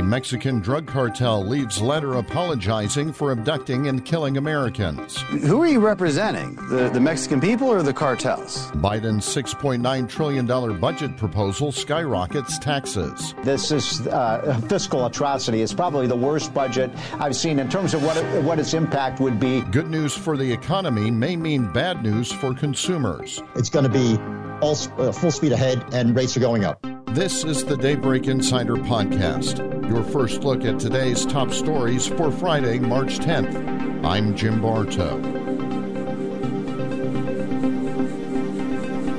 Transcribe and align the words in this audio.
A 0.00 0.02
Mexican 0.02 0.60
drug 0.60 0.86
cartel 0.86 1.44
leaves 1.44 1.78
letter 1.78 2.14
apologizing 2.14 3.12
for 3.12 3.32
abducting 3.32 3.88
and 3.88 4.02
killing 4.02 4.38
Americans. 4.38 5.18
Who 5.44 5.60
are 5.60 5.66
you 5.66 5.78
representing? 5.78 6.54
The, 6.70 6.88
the 6.88 7.00
Mexican 7.00 7.38
people 7.38 7.68
or 7.68 7.82
the 7.82 7.92
cartels? 7.92 8.70
Biden's 8.76 9.26
$6.9 9.26 10.08
trillion 10.08 10.46
budget 10.80 11.18
proposal 11.18 11.70
skyrockets 11.70 12.58
taxes. 12.58 13.34
This 13.42 13.70
is 13.70 14.06
uh, 14.06 14.40
a 14.42 14.68
fiscal 14.68 15.04
atrocity. 15.04 15.60
It's 15.60 15.74
probably 15.74 16.06
the 16.06 16.16
worst 16.16 16.54
budget 16.54 16.90
I've 17.18 17.36
seen 17.36 17.58
in 17.58 17.68
terms 17.68 17.92
of 17.92 18.02
what, 18.02 18.16
it, 18.16 18.42
what 18.42 18.58
its 18.58 18.72
impact 18.72 19.20
would 19.20 19.38
be. 19.38 19.60
Good 19.60 19.90
news 19.90 20.16
for 20.16 20.38
the 20.38 20.50
economy 20.50 21.10
may 21.10 21.36
mean 21.36 21.70
bad 21.74 22.02
news 22.02 22.32
for 22.32 22.54
consumers. 22.54 23.42
It's 23.54 23.68
going 23.68 23.84
to 23.84 23.90
be 23.90 24.16
all 24.62 24.78
uh, 24.96 25.12
full 25.12 25.30
speed 25.30 25.52
ahead, 25.52 25.84
and 25.92 26.16
rates 26.16 26.38
are 26.38 26.40
going 26.40 26.64
up. 26.64 26.89
This 27.14 27.42
is 27.42 27.64
the 27.64 27.76
Daybreak 27.76 28.28
Insider 28.28 28.76
Podcast, 28.76 29.58
your 29.90 30.04
first 30.04 30.44
look 30.44 30.64
at 30.64 30.78
today's 30.78 31.26
top 31.26 31.50
stories 31.50 32.06
for 32.06 32.30
Friday, 32.30 32.78
March 32.78 33.18
10th. 33.18 34.04
I'm 34.04 34.36
Jim 34.36 34.62
Bartow. 34.62 35.20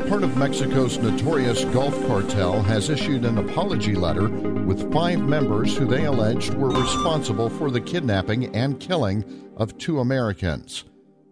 Part 0.08 0.24
of 0.24 0.38
Mexico's 0.38 1.00
notorious 1.00 1.66
Gulf 1.66 1.94
cartel 2.08 2.62
has 2.64 2.90
issued 2.90 3.26
an 3.26 3.38
apology 3.38 3.96
letter 3.96 4.30
with 4.30 4.94
five 4.94 5.20
members 5.20 5.76
who 5.76 5.86
they 5.86 6.06
alleged 6.06 6.54
were 6.54 6.70
responsible 6.70 7.50
for 7.50 7.70
the 7.70 7.82
kidnapping 7.82 8.56
and 8.56 8.80
killing 8.80 9.52
of 9.58 9.78
two 9.78 10.00
Americans. 10.00 10.86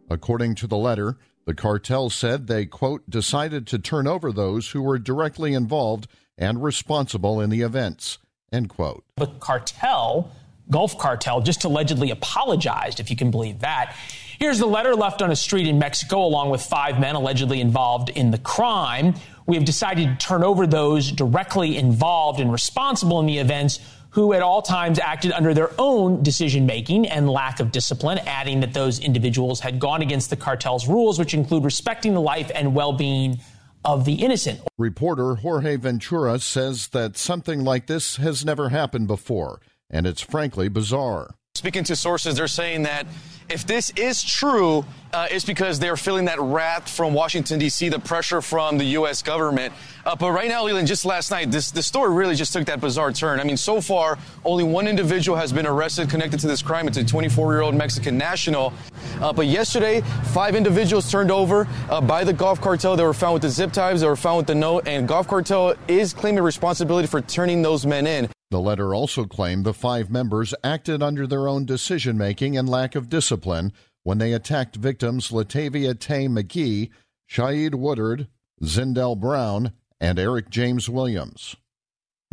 According 0.10 0.56
to 0.56 0.68
the 0.68 0.78
letter, 0.78 1.18
the 1.46 1.56
cartel 1.56 2.10
said 2.10 2.48
they, 2.48 2.66
quote, 2.66 3.10
decided 3.10 3.66
to 3.68 3.80
turn 3.80 4.08
over 4.08 4.34
those 4.34 4.72
who 4.72 4.82
were 4.82 5.00
directly 5.00 5.54
involved 5.54 6.10
and 6.40 6.64
responsible 6.64 7.42
in 7.42 7.52
the 7.52 7.62
events. 7.62 8.18
End 8.52 8.70
quote. 8.70 9.04
The 9.18 9.28
cartel, 9.28 10.32
Gulf 10.72 10.98
Cartel, 10.98 11.42
just 11.42 11.64
allegedly 11.66 12.10
apologized, 12.10 13.00
if 13.00 13.12
you 13.12 13.16
can 13.16 13.30
believe 13.30 13.60
that. 13.60 13.96
Here's 14.40 14.58
the 14.58 14.66
letter 14.66 14.96
left 14.96 15.22
on 15.22 15.32
a 15.32 15.36
street 15.36 15.68
in 15.68 15.78
Mexico 15.78 16.24
along 16.24 16.50
with 16.50 16.62
five 16.62 17.00
men 17.00 17.16
allegedly 17.16 17.60
involved 17.60 18.10
in 18.10 18.32
the 18.32 18.38
crime. 18.38 19.14
We 19.46 19.56
have 19.56 19.66
decided 19.66 20.08
to 20.20 20.26
turn 20.26 20.44
over 20.44 20.66
those 20.66 21.12
directly 21.12 21.78
involved 21.78 22.40
and 22.40 22.52
responsible 22.52 23.20
in 23.20 23.26
the 23.26 23.40
events 23.40 23.80
who 24.12 24.34
at 24.34 24.42
all 24.42 24.62
times 24.62 24.98
acted 24.98 25.32
under 25.34 25.54
their 25.54 25.72
own 25.78 26.24
decision 26.24 26.66
making 26.66 27.08
and 27.08 27.30
lack 27.30 27.60
of 27.60 27.72
discipline, 27.72 28.18
adding 28.20 28.62
that 28.62 28.74
those 28.74 29.00
individuals 29.00 29.60
had 29.60 29.80
gone 29.80 30.02
against 30.02 30.30
the 30.32 30.36
cartel's 30.36 30.88
rules, 30.88 31.20
which 31.20 31.34
include 31.34 31.64
respecting 31.64 32.14
the 32.14 32.22
life 32.22 32.50
and 32.56 32.74
well 32.74 32.94
being 32.94 33.40
of 33.84 34.06
the 34.06 34.16
innocent. 34.16 34.62
Reporter 34.78 35.36
Jorge 35.36 35.76
Ventura 35.78 36.40
says 36.40 36.90
that 36.90 37.18
something 37.18 37.64
like 37.64 37.88
this 37.88 38.18
has 38.18 38.46
never 38.46 38.70
happened 38.70 39.08
before, 39.08 39.62
and 39.90 40.06
it's 40.06 40.22
frankly 40.22 40.68
bizarre. 40.68 41.36
Speaking 41.60 41.84
to 41.84 41.96
sources, 41.98 42.38
they're 42.38 42.48
saying 42.48 42.84
that 42.84 43.06
if 43.50 43.68
this 43.68 43.90
is 43.98 44.24
true, 44.24 44.86
uh, 45.12 45.28
it's 45.30 45.44
because 45.44 45.78
they're 45.78 45.98
feeling 45.98 46.24
that 46.24 46.40
wrath 46.40 46.88
from 46.90 47.14
Washington, 47.14 47.60
D.C., 47.60 47.90
the 47.90 48.00
pressure 48.00 48.42
from 48.42 48.78
the 48.78 48.86
U.S. 48.86 49.22
government. 49.22 49.74
Uh, 50.06 50.16
but 50.16 50.32
right 50.32 50.48
now, 50.48 50.64
Leland, 50.64 50.88
just 50.88 51.04
last 51.04 51.32
night, 51.32 51.52
this 51.52 51.72
the 51.72 51.84
story 51.84 52.16
really 52.16 52.36
just 52.36 52.54
took 52.54 52.66
that 52.68 52.80
bizarre 52.80 53.12
turn. 53.12 53.42
I 53.42 53.44
mean, 53.44 53.58
so 53.58 53.82
far, 53.82 54.18
only 54.46 54.64
one 54.64 54.88
individual 54.88 55.38
has 55.38 55.52
been 55.52 55.66
arrested 55.66 56.10
connected 56.10 56.40
to 56.40 56.48
this 56.48 56.62
crime. 56.62 56.88
It's 56.88 56.96
a 56.96 57.04
24 57.04 57.52
year 57.52 57.62
old 57.62 57.76
Mexican 57.76 58.18
national. 58.18 58.72
Uh, 59.20 59.34
but 59.34 59.48
yesterday, 59.48 60.00
five 60.32 60.56
individuals 60.56 61.12
turned 61.12 61.30
over 61.30 61.68
uh, 61.90 62.00
by 62.00 62.24
the 62.24 62.32
Gulf 62.32 62.62
Cartel. 62.62 62.96
They 62.96 63.04
were 63.04 63.14
found 63.14 63.34
with 63.34 63.42
the 63.42 63.50
zip 63.50 63.74
ties, 63.74 64.00
they 64.00 64.08
were 64.08 64.16
found 64.16 64.38
with 64.38 64.48
the 64.48 64.56
note, 64.56 64.88
and 64.88 65.10
Gulf 65.10 65.28
Cartel 65.28 65.76
is 65.90 66.14
claiming 66.14 66.42
responsibility 66.42 67.10
for 67.10 67.20
turning 67.20 67.62
those 67.64 67.86
men 67.86 68.08
in. 68.08 68.30
The 68.52 68.60
letter 68.60 68.96
also 68.96 69.26
claimed 69.26 69.64
the 69.64 69.74
five 69.74 70.10
members 70.10 70.56
acted 70.64 71.04
under 71.04 71.28
their 71.28 71.48
own 71.48 71.66
decision 71.66 72.18
making 72.18 72.58
and 72.58 72.68
lack 72.68 72.96
of 72.96 73.10
discipline 73.10 73.72
when 74.04 74.18
they 74.18 74.34
attacked 74.34 74.76
victims 74.76 75.30
Latavia 75.30 75.98
Tay 76.00 76.28
McGee, 76.28 76.90
Shaeed 77.30 77.76
Woodard, 77.76 78.28
Zindell 78.64 79.20
Brown, 79.20 79.74
and 80.00 80.18
Eric 80.18 80.50
James 80.50 80.90
Williams. 80.90 81.56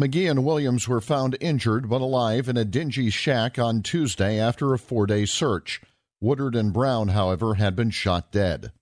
McGee 0.00 0.30
and 0.30 0.44
Williams 0.44 0.88
were 0.88 1.00
found 1.00 1.36
injured 1.40 1.88
but 1.88 2.00
alive 2.00 2.48
in 2.48 2.56
a 2.56 2.64
dingy 2.64 3.10
shack 3.10 3.58
on 3.58 3.82
Tuesday 3.82 4.38
after 4.38 4.72
a 4.72 4.78
four 4.78 5.06
day 5.06 5.26
search. 5.26 5.82
Woodard 6.20 6.54
and 6.54 6.72
Brown, 6.72 7.08
however, 7.08 7.54
had 7.54 7.76
been 7.76 7.90
shot 7.90 8.32
dead. 8.32 8.72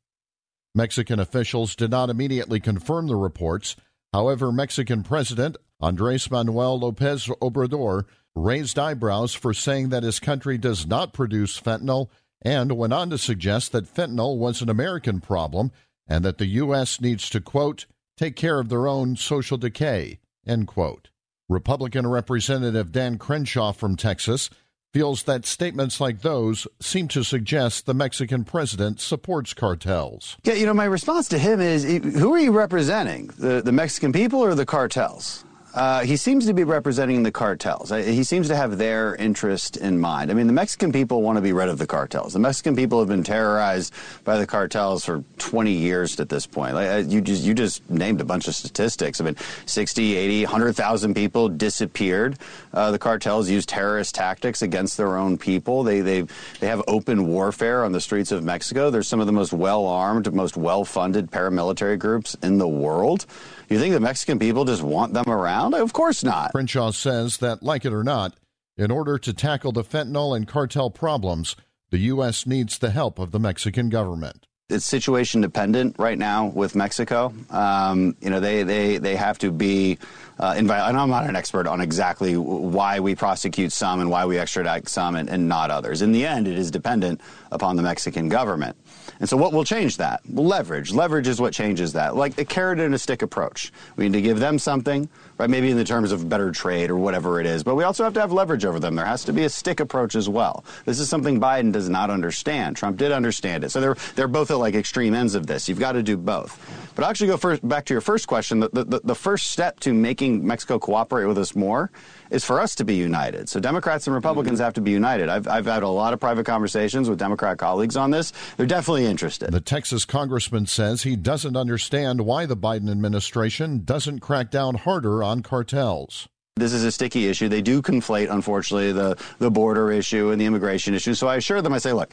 Mexican 0.75 1.21
officials 1.21 1.77
did 1.77 1.91
not 1.91 2.11
immediately 2.11 2.61
confirm 2.61 3.07
the 3.07 3.17
reports. 3.17 3.77
However, 4.13 4.53
Mexican 4.53 5.03
President 5.03 5.57
Andres 5.81 6.31
Manuel 6.31 6.79
Lopez 6.79 7.27
Obrador 7.43 8.05
raised 8.35 8.79
eyebrows 8.79 9.35
for 9.35 9.55
saying 9.55 9.91
that 9.91 10.03
his 10.03 10.21
country 10.21 10.59
does 10.59 10.87
not 10.87 11.13
produce 11.13 11.61
fentanyl 11.61 12.09
and 12.43 12.73
went 12.73 12.93
on 12.93 13.11
to 13.11 13.19
suggest 13.19 13.73
that 13.73 13.93
fentanyl 13.93 14.37
was 14.37 14.61
an 14.61 14.69
American 14.69 15.21
problem 15.21 15.71
and 16.07 16.25
that 16.25 16.39
the 16.39 16.47
U.S. 16.47 17.01
needs 17.01 17.31
to, 17.31 17.41
quote, 17.41 17.87
take 18.17 18.37
care 18.37 18.61
of 18.61 18.69
their 18.69 18.87
own 18.87 19.17
social 19.17 19.57
decay, 19.57 20.19
end 20.47 20.67
quote. 20.67 21.11
Republican 21.49 22.07
Representative 22.07 22.93
Dan 22.93 23.19
Crenshaw 23.19 23.73
from 23.73 23.97
Texas 23.97 24.51
feels 24.93 25.25
that 25.25 25.45
statements 25.45 26.01
like 26.01 26.23
those 26.23 26.69
seem 26.81 27.09
to 27.09 27.25
suggest 27.25 27.85
the 27.85 27.95
Mexican 27.95 28.45
president 28.45 29.01
supports 29.01 29.53
cartels. 29.53 30.37
Yeah, 30.45 30.55
you 30.55 30.67
know, 30.67 30.75
my 30.75 30.85
response 30.85 31.29
to 31.31 31.39
him 31.39 31.61
is 31.61 31.83
who 31.83 32.33
are 32.33 32.39
you 32.39 32.53
representing? 32.53 33.27
The, 33.39 33.61
the 33.61 33.73
Mexican 33.73 34.13
people 34.13 34.41
or 34.41 34.55
the 34.55 34.65
cartels? 34.65 35.45
Uh, 35.75 36.03
he 36.03 36.17
seems 36.17 36.47
to 36.47 36.55
be 36.55 36.63
representing 36.63 37.25
the 37.25 37.33
cartels. 37.33 37.91
Uh, 37.91 37.97
he 37.97 38.23
seems 38.23 38.47
to 38.47 38.55
have 38.55 38.79
their 38.79 39.17
interest 39.17 39.77
in 39.77 39.99
mind. 39.99 40.31
I 40.31 40.35
mean, 40.35 40.47
the 40.47 40.53
Mexican 40.53 40.93
people 40.93 41.21
want 41.21 41.37
to 41.37 41.43
be 41.43 41.53
rid 41.53 41.69
of 41.69 41.79
the 41.79 41.87
cartels. 41.87 42.33
The 42.33 42.39
Mexican 42.39 42.77
people 42.77 43.01
have 43.01 43.09
been 43.09 43.25
terrorized 43.25 43.93
by 44.23 44.39
the 44.39 44.47
cartels 44.47 45.05
for 45.05 45.25
20 45.39 45.73
years 45.73 46.21
at 46.21 46.29
this 46.29 46.47
point. 46.47 46.75
Like, 46.75 46.89
uh, 46.89 47.09
you 47.09 47.21
just 47.21 47.43
you 47.43 47.55
just 47.55 47.89
named 47.91 48.21
a 48.21 48.25
bunch 48.25 48.47
of 48.47 48.55
statistics. 48.55 49.21
I 49.21 49.25
mean, 49.25 49.37
60, 49.67 50.15
80, 50.15 50.45
100,000 50.45 51.15
people 51.15 51.49
disappeared. 51.49 52.39
Uh, 52.73 52.93
the 52.93 52.99
cartels 52.99 53.51
use 53.51 53.67
terrorist 53.67 54.15
tactics 54.15 54.63
against 54.63 54.97
their 54.97 55.17
own 55.17 55.37
people. 55.37 55.83
They 55.83 56.03
they 56.03 56.23
they 56.61 56.69
have 56.69 56.85
open 56.87 57.27
warfare 57.27 57.85
on 57.85 57.91
the 57.91 58.01
streets 58.01 58.31
of 58.31 58.45
Mexico. 58.45 58.91
They're 58.91 59.03
some 59.03 59.19
of 59.19 59.27
the 59.27 59.33
most 59.33 59.53
well-armed, 59.53 60.33
most 60.33 60.57
well-funded 60.57 61.33
paramilitary 61.33 61.99
groups 61.99 62.37
in 62.45 62.59
the 62.59 62.69
world. 62.69 63.27
You 63.69 63.79
think 63.79 63.95
the 63.95 64.01
Mexican 64.01 64.39
people 64.39 64.65
just 64.65 64.83
want 64.83 65.15
them 65.15 65.29
around? 65.29 65.64
Of 65.73 65.93
course 65.93 66.23
not. 66.23 66.53
Crenshaw 66.53 66.91
says 66.91 67.39
that, 67.39 67.63
like 67.63 67.85
it 67.85 67.93
or 67.93 68.05
not, 68.05 68.37
in 68.77 68.91
order 68.91 69.19
to 69.19 69.33
tackle 69.33 69.73
the 69.73 69.85
fentanyl 69.85 70.37
and 70.37 70.47
cartel 70.49 70.91
problems, 70.91 71.57
the 71.91 71.99
U.S. 71.99 72.47
needs 72.47 72.77
the 72.79 72.91
help 72.91 73.19
of 73.19 73.31
the 73.31 73.39
Mexican 73.39 73.89
government. 73.89 74.47
It's 74.71 74.87
situation 74.87 75.43
dependent 75.43 75.97
right 75.99 76.17
now 76.17 76.47
with 76.47 76.75
Mexico. 76.75 77.35
Um, 77.51 78.17
you 78.23 78.31
know, 78.31 78.41
they, 78.41 78.63
they, 78.63 78.97
they 78.97 79.15
have 79.15 79.39
to 79.41 79.53
be 79.53 79.99
uh, 80.39 80.55
and 80.57 80.71
I'm 80.71 81.11
not 81.11 81.27
an 81.29 81.37
expert 81.37 81.67
on 81.67 81.81
exactly 81.81 82.37
why 82.37 82.99
we 82.99 83.15
prosecute 83.15 83.71
some 83.71 84.01
and 84.01 84.11
why 84.11 84.25
we 84.25 84.39
extradite 84.39 84.89
some 84.89 85.15
and, 85.15 85.29
and 85.29 85.49
not 85.49 85.71
others. 85.71 86.03
In 86.03 86.11
the 86.11 86.27
end, 86.27 86.49
it 86.49 86.59
is 86.59 86.71
dependent 86.71 87.21
upon 87.53 87.77
the 87.77 87.83
Mexican 87.83 88.29
government. 88.29 88.77
And 89.21 89.29
so, 89.29 89.37
what 89.37 89.53
will 89.53 89.65
change 89.65 89.99
that? 89.99 90.23
Leverage. 90.29 90.93
Leverage 90.93 91.29
is 91.29 91.41
what 91.41 91.53
changes 91.53 91.93
that. 91.93 92.17
Like 92.17 92.37
a 92.39 92.45
carrot 92.45 92.81
and 92.81 92.95
a 92.95 92.99
stick 92.99 93.23
approach. 93.23 93.73
We 93.97 94.09
need 94.09 94.15
to 94.15 94.23
give 94.23 94.41
them 94.41 94.59
something, 94.59 95.09
right? 95.39 95.49
Maybe 95.49 95.71
in 95.71 95.77
the 95.77 95.85
terms 95.85 96.11
of 96.11 96.29
better 96.29 96.51
trade 96.51 96.91
or 96.91 96.97
whatever 96.97 97.41
it 97.41 97.47
is. 97.47 97.63
But 97.63 97.77
we 97.77 97.85
also 97.85 98.03
have 98.03 98.15
to 98.15 98.21
have 98.21 98.33
leverage 98.33 98.65
over 98.65 98.81
them. 98.81 98.97
There 98.97 99.05
has 99.05 99.25
to 99.25 99.33
be 99.33 99.45
a 99.45 99.49
stick 99.49 99.79
approach 99.79 100.17
as 100.17 100.29
well. 100.29 100.65
This 100.85 100.99
is 100.99 101.09
something 101.09 101.39
Biden 101.39 101.71
does 101.71 101.89
not 101.89 102.11
understand. 102.11 102.77
Trump 102.77 102.97
did 102.97 103.13
understand 103.13 103.63
it. 103.63 103.71
So 103.71 103.81
they're 103.81 103.97
they're 104.17 104.27
both 104.27 104.51
like 104.59 104.75
extreme 104.75 105.15
ends 105.15 105.35
of 105.35 105.47
this. 105.47 105.69
You've 105.69 105.79
got 105.79 105.93
to 105.93 106.03
do 106.03 106.17
both. 106.17 106.59
But 106.95 107.05
I'll 107.05 107.11
actually 107.11 107.29
go 107.29 107.37
first 107.37 107.67
back 107.67 107.85
to 107.87 107.95
your 107.95 108.01
first 108.01 108.29
question. 108.29 108.61
The, 108.61 108.69
the, 108.73 109.01
the 109.03 109.15
first 109.15 109.49
step 109.49 109.81
to 109.81 109.93
making 109.93 110.47
Mexico 110.47 110.79
cooperate 110.79 111.27
with 111.27 111.39
us 111.39 111.57
more 111.57 111.91
is 112.31 112.45
for 112.45 112.61
us 112.61 112.75
to 112.77 112.85
be 112.85 112.95
united. 112.95 113.49
So 113.49 113.61
Democrats 113.61 114.07
and 114.07 114.15
Republicans 114.15 114.59
mm-hmm. 114.59 114.65
have 114.65 114.75
to 114.75 114.81
be 114.81 114.93
united. 114.93 115.29
I've, 115.29 115.49
I've 115.49 115.67
had 115.67 115.83
a 115.83 115.89
lot 115.89 116.13
of 116.13 116.21
private 116.21 116.47
conversations 116.47 117.09
with 117.09 117.19
Democrat 117.19 117.59
colleagues 117.59 117.97
on 117.97 118.11
this. 118.11 118.33
They're 118.57 118.67
definitely 118.67 119.07
interested. 119.07 119.51
The 119.51 119.61
Texas 119.61 120.05
congressman 120.05 120.67
says 120.67 121.03
he 121.03 121.17
doesn't 121.17 121.57
understand 121.57 122.21
why 122.21 122.47
the 122.47 122.57
Biden 122.57 122.91
administration 122.91 123.85
doesn't 123.85 124.21
crack 124.21 124.51
down 124.51 124.77
harder 124.77 125.23
on 125.23 125.43
cartels. 125.43 126.29
This 126.57 126.73
is 126.73 126.85
a 126.85 126.93
sticky 126.93 127.27
issue. 127.27 127.49
They 127.49 127.63
do 127.63 127.83
conflate, 127.83 128.31
unfortunately, 128.31 128.93
the, 128.93 129.19
the 129.41 129.51
border 129.51 129.91
issue 129.91 130.31
and 130.31 130.41
the 130.41 130.45
immigration 130.45 130.95
issue. 130.95 131.15
So 131.15 131.27
I 131.27 131.35
assure 131.35 131.61
them, 131.61 131.73
I 131.73 131.79
say, 131.79 131.93
look, 131.93 132.13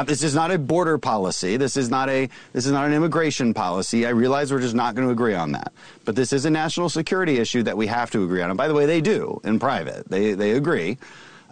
uh, 0.00 0.04
this 0.04 0.22
is 0.22 0.34
not 0.34 0.50
a 0.50 0.58
border 0.58 0.96
policy. 0.96 1.58
This 1.58 1.76
is 1.76 1.90
not 1.90 2.08
a 2.08 2.28
this 2.54 2.64
is 2.64 2.72
not 2.72 2.86
an 2.86 2.94
immigration 2.94 3.52
policy. 3.52 4.06
I 4.06 4.10
realize 4.10 4.50
we're 4.50 4.60
just 4.60 4.74
not 4.74 4.94
going 4.94 5.06
to 5.06 5.12
agree 5.12 5.34
on 5.34 5.52
that. 5.52 5.72
But 6.06 6.16
this 6.16 6.32
is 6.32 6.46
a 6.46 6.50
national 6.50 6.88
security 6.88 7.38
issue 7.38 7.62
that 7.64 7.76
we 7.76 7.86
have 7.88 8.10
to 8.12 8.24
agree 8.24 8.40
on. 8.40 8.50
And 8.50 8.56
by 8.56 8.66
the 8.66 8.74
way, 8.74 8.86
they 8.86 9.02
do 9.02 9.40
in 9.44 9.58
private. 9.58 10.08
They 10.08 10.32
they 10.32 10.52
agree. 10.52 10.96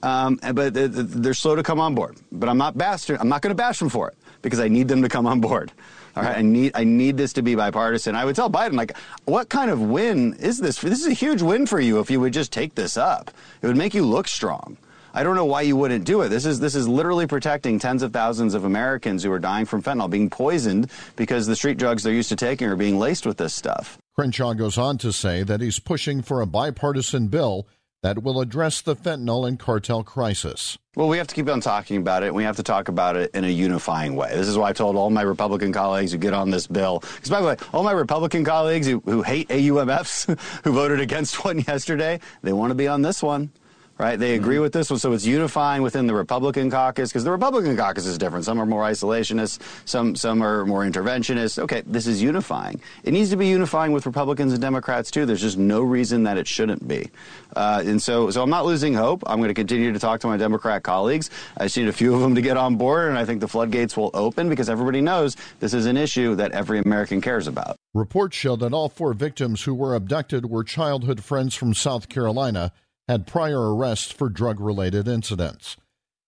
Um, 0.03 0.39
but 0.55 0.73
they're 0.73 1.35
slow 1.35 1.57
to 1.57 1.63
come 1.63 1.79
on 1.79 1.95
board. 1.95 2.17
But 2.33 2.49
I'm 2.49 2.57
not 2.57 2.79
bash, 2.79 3.11
I'm 3.11 3.29
not 3.29 3.43
going 3.43 3.51
to 3.51 3.57
bash 3.57 3.81
them 3.81 3.89
for 3.91 4.09
it 4.09 4.17
because 4.41 4.61
I 4.61 4.69
need 4.69 4.89
them 4.89 5.03
to 5.03 5.09
come 5.09 5.27
on 5.27 5.41
board. 5.41 5.73
All 6.17 6.23
right, 6.23 6.39
I 6.39 6.43
need 6.43 6.73
I 6.75 6.85
need 6.85 7.19
this 7.19 7.35
to 7.35 7.43
be 7.43 7.55
bipartisan. 7.55 8.17
I 8.17 8.25
would 8.25 8.35
tell 8.35 8.51
Biden 8.51 8.75
like, 8.75 8.97
what 9.27 9.51
kind 9.51 9.71
of 9.71 9.81
win 9.81 10.35
is 10.35 10.59
this? 10.59 10.79
This 10.79 11.01
is 11.01 11.07
a 11.07 11.13
huge 11.13 11.43
win 11.43 11.67
for 11.67 11.81
you 11.81 12.01
if 12.01 12.11
you 12.11 12.19
would 12.21 12.33
just 12.33 12.51
take 12.51 12.75
this 12.75 12.97
up. 12.97 13.31
It 13.61 13.67
would 13.67 13.77
make 13.77 13.93
you 13.93 14.05
look 14.05 14.27
strong. 14.27 14.79
I 15.15 15.23
don't 15.23 15.35
know 15.35 15.45
why 15.45 15.63
you 15.63 15.77
wouldn't 15.77 16.05
do 16.05 16.23
it. 16.23 16.29
This 16.29 16.45
is 16.45 16.61
this 16.61 16.75
is 16.75 16.87
literally 16.87 17.27
protecting 17.27 17.79
tens 17.79 18.03
of 18.03 18.13
thousands 18.13 18.55
of 18.55 18.65
Americans 18.65 19.23
who 19.23 19.33
are 19.33 19.39
dying 19.39 19.67
from 19.67 19.83
fentanyl, 19.83 20.11
being 20.11 20.31
poisoned 20.31 20.91
because 21.17 21.47
the 21.47 21.57
street 21.57 21.79
drugs 21.79 22.03
they're 22.03 22.13
used 22.13 22.29
to 22.29 22.37
taking 22.37 22.69
are 22.69 22.77
being 22.77 22.99
laced 22.99 23.27
with 23.27 23.37
this 23.37 23.55
stuff. 23.55 23.99
Crenshaw 24.15 24.55
goes 24.55 24.79
on 24.79 24.99
to 24.99 25.13
say 25.13 25.43
that 25.43 25.61
he's 25.61 25.79
pushing 25.79 26.23
for 26.23 26.41
a 26.41 26.47
bipartisan 26.47 27.29
bill 27.29 27.67
that 28.03 28.23
will 28.23 28.41
address 28.41 28.81
the 28.81 28.95
fentanyl 28.95 29.47
and 29.47 29.59
cartel 29.59 30.05
crisis. 30.05 30.79
Well, 30.95 31.09
we 31.09 31.19
have 31.19 31.27
to 31.29 31.35
keep 31.35 31.49
on 31.49 31.61
talking 31.61 31.97
about 31.97 32.23
it. 32.23 32.33
We 32.33 32.45
have 32.45 32.57
to 32.57 32.63
talk 32.63 32.89
about 32.89 33.17
it 33.17 33.31
in 33.35 33.45
a 33.45 33.49
unifying 33.49 34.15
way. 34.15 34.31
This 34.35 34.49
is 34.49 34.57
why 34.57 34.71
I 34.71 34.73
told 34.73 34.97
all 34.97 35.11
my 35.11 35.23
Republican 35.23 35.73
colleagues 35.73 36.13
who 36.13 36.19
get 36.19 36.33
on 36.33 36.51
this 36.51 36.67
bill. 36.67 37.01
Because, 37.01 37.31
by 37.31 37.41
the 37.41 37.47
way, 37.47 37.57
all 37.73 37.83
my 37.83 37.93
Republican 37.93 38.45
colleagues 38.45 38.87
who, 38.87 39.01
who 39.05 39.23
hate 39.23 39.49
AUMFs, 39.49 40.39
who 40.65 40.73
voted 40.73 41.01
against 41.01 41.45
one 41.45 41.59
yesterday, 41.67 42.21
they 42.43 42.53
want 42.53 42.71
to 42.71 42.77
be 42.77 42.89
on 42.89 43.03
this 43.03 43.23
one 43.23 43.51
right? 43.99 44.19
They 44.19 44.35
agree 44.35 44.57
mm-hmm. 44.57 44.63
with 44.63 44.73
this 44.73 44.91
one, 44.91 44.99
so 44.99 45.13
it's 45.13 45.27
unifying 45.27 45.83
within 45.83 46.07
the 46.07 46.15
Republican 46.15 46.71
caucus 46.71 47.11
because 47.11 47.25
the 47.25 47.31
Republican 47.31 47.77
caucus 47.77 48.07
is 48.07 48.17
different. 48.19 48.45
Some 48.45 48.61
are 48.61 48.67
more 48.67 48.85
isolationist, 48.85 49.61
some 49.85 50.15
some 50.15 50.43
are 50.43 50.65
more 50.65 50.85
interventionist. 50.85 51.59
Okay, 51.59 51.83
this 51.87 52.07
is 52.07 52.23
unifying. 52.23 52.81
It 53.05 53.13
needs 53.13 53.31
to 53.31 53.37
be 53.37 53.49
unifying 53.49 53.93
with 53.93 54.07
Republicans 54.07 54.53
and 54.53 54.63
Democrats 54.63 55.11
too. 55.11 55.27
There's 55.27 55.41
just 55.41 55.59
no 55.59 55.83
reason 55.83 56.23
that 56.25 56.39
it 56.39 56.47
shouldn't 56.47 56.87
be. 56.87 57.11
Uh, 57.57 57.83
and 57.85 58.01
so, 58.01 58.31
so 58.31 58.43
I'm 58.43 58.51
not 58.51 58.67
losing 58.67 58.95
hope. 58.95 59.23
I'm 59.27 59.39
going 59.39 59.49
to 59.49 59.55
continue 59.55 59.93
to 59.93 59.99
talk 59.99 60.21
to 60.21 60.27
my 60.27 60.37
Democrat 60.37 60.83
colleagues. 60.83 61.31
I 61.57 61.65
just 61.65 61.77
need 61.77 61.89
a 61.89 61.93
few 61.93 62.15
of 62.15 62.21
them 62.21 62.35
to 62.35 62.43
get 62.43 62.57
on 62.57 62.77
board, 62.77 63.09
and 63.09 63.19
I 63.19 63.25
think 63.25 63.41
the 63.41 63.49
floodgates 63.49 63.97
will 63.97 64.11
open 64.15 64.49
because 64.49 64.69
everybody 64.69 65.01
knows 65.01 65.37
this 65.61 65.75
is 65.75 65.87
an 65.87 65.97
issue 65.97 66.37
that 66.37 66.53
every 66.53 66.79
American 66.79 67.21
cares 67.21 67.47
about. 67.47 67.77
Reports 67.95 68.37
show 68.37 68.55
that 68.57 68.73
all 68.73 68.89
four 68.89 69.13
victims 69.15 69.63
who 69.63 69.75
were 69.75 69.95
abducted 69.95 70.47
were 70.47 70.63
childhood 70.63 71.25
friends 71.25 71.55
from 71.55 71.75
South 71.75 72.09
Carolina 72.09 72.73
had 73.09 73.27
prior 73.27 73.75
arrests 73.75 74.13
for 74.13 74.29
drug 74.29 74.61
related 74.61 75.09
incidents. 75.09 75.77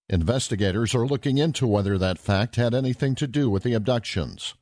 Investigators 0.09 0.95
are 0.95 1.07
looking 1.07 1.39
into 1.39 1.67
whether 1.67 1.99
that 1.99 2.19
fact 2.19 2.57
had 2.57 2.75
anything 2.75 3.15
to 3.15 3.27
do 3.27 3.51
with 3.51 3.63
the 3.63 3.75
abductions. 3.75 4.55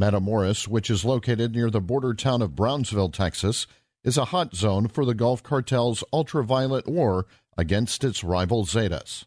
Matamoros, 0.00 0.66
which 0.66 0.90
is 0.90 1.04
located 1.04 1.54
near 1.54 1.70
the 1.70 1.80
border 1.80 2.14
town 2.14 2.40
of 2.40 2.56
Brownsville, 2.56 3.10
Texas, 3.10 3.66
is 4.02 4.16
a 4.16 4.26
hot 4.26 4.54
zone 4.54 4.88
for 4.88 5.04
the 5.04 5.14
Gulf 5.14 5.42
Cartel's 5.42 6.02
ultraviolet 6.12 6.88
war 6.88 7.26
against 7.56 8.02
its 8.02 8.24
rival 8.24 8.64
Zetas. 8.64 9.24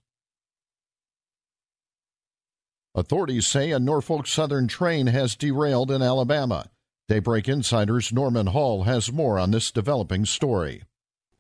Authorities 2.96 3.48
say 3.48 3.72
a 3.72 3.80
Norfolk 3.80 4.28
Southern 4.28 4.68
train 4.68 5.08
has 5.08 5.36
derailed 5.36 5.92
in 5.92 6.02
Alabama. 6.02 6.70
Daybreak 7.08 7.48
Insider's 7.48 8.12
Norman 8.12 8.48
Hall 8.48 8.84
has 8.84 9.12
more 9.12 9.40
on 9.40 9.52
this 9.52 9.72
developing 9.72 10.26
story. 10.26 10.84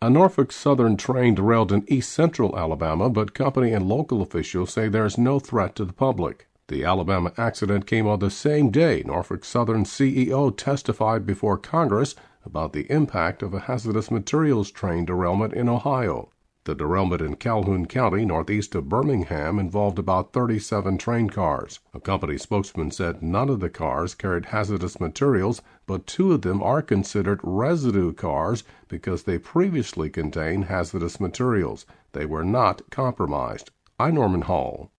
A 0.03 0.09
Norfolk 0.09 0.51
Southern 0.51 0.97
train 0.97 1.35
derailed 1.35 1.71
in 1.71 1.85
east 1.87 2.11
central 2.11 2.57
Alabama, 2.57 3.07
but 3.07 3.35
company 3.35 3.71
and 3.71 3.87
local 3.87 4.23
officials 4.23 4.73
say 4.73 4.89
there 4.89 5.05
is 5.05 5.15
no 5.15 5.37
threat 5.37 5.75
to 5.75 5.85
the 5.85 5.93
public. 5.93 6.47
The 6.69 6.83
Alabama 6.83 7.33
accident 7.37 7.85
came 7.85 8.07
on 8.07 8.17
the 8.17 8.31
same 8.31 8.71
day 8.71 9.03
Norfolk 9.05 9.45
Southern 9.45 9.83
CEO 9.83 10.57
testified 10.57 11.27
before 11.27 11.55
Congress 11.59 12.15
about 12.43 12.73
the 12.73 12.91
impact 12.91 13.43
of 13.43 13.53
a 13.53 13.59
hazardous 13.59 14.09
materials 14.09 14.71
train 14.71 15.05
derailment 15.05 15.53
in 15.53 15.69
Ohio. 15.69 16.31
The 16.63 16.75
derailment 16.75 17.23
in 17.23 17.37
Calhoun 17.37 17.87
County, 17.87 18.23
northeast 18.23 18.75
of 18.75 18.87
Birmingham, 18.87 19.57
involved 19.57 19.97
about 19.97 20.31
37 20.31 20.99
train 20.99 21.27
cars. 21.27 21.79
A 21.91 21.99
company 21.99 22.37
spokesman 22.37 22.91
said 22.91 23.23
none 23.23 23.49
of 23.49 23.59
the 23.61 23.69
cars 23.69 24.13
carried 24.13 24.45
hazardous 24.45 24.99
materials, 24.99 25.63
but 25.87 26.05
two 26.05 26.33
of 26.33 26.43
them 26.43 26.61
are 26.61 26.83
considered 26.83 27.39
residue 27.41 28.13
cars 28.13 28.63
because 28.87 29.23
they 29.23 29.39
previously 29.39 30.07
contained 30.07 30.65
hazardous 30.65 31.19
materials. 31.19 31.87
They 32.11 32.27
were 32.27 32.45
not 32.45 32.87
compromised. 32.91 33.71
I'm 33.99 34.13
Norman 34.13 34.43
Hall. 34.43 34.91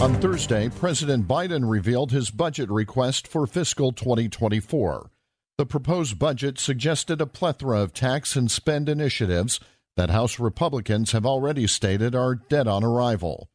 On 0.00 0.14
Thursday, 0.22 0.70
President 0.70 1.28
Biden 1.28 1.68
revealed 1.68 2.12
his 2.12 2.30
budget 2.30 2.70
request 2.70 3.28
for 3.28 3.46
fiscal 3.46 3.92
2024. 3.92 5.10
The 5.58 5.66
proposed 5.66 6.20
budget 6.20 6.60
suggested 6.60 7.20
a 7.20 7.26
plethora 7.26 7.80
of 7.80 7.92
tax 7.92 8.36
and 8.36 8.48
spend 8.48 8.88
initiatives 8.88 9.58
that 9.96 10.08
House 10.08 10.38
Republicans 10.38 11.10
have 11.10 11.26
already 11.26 11.66
stated 11.66 12.14
are 12.14 12.36
dead 12.36 12.68
on 12.68 12.84
arrival. 12.84 13.48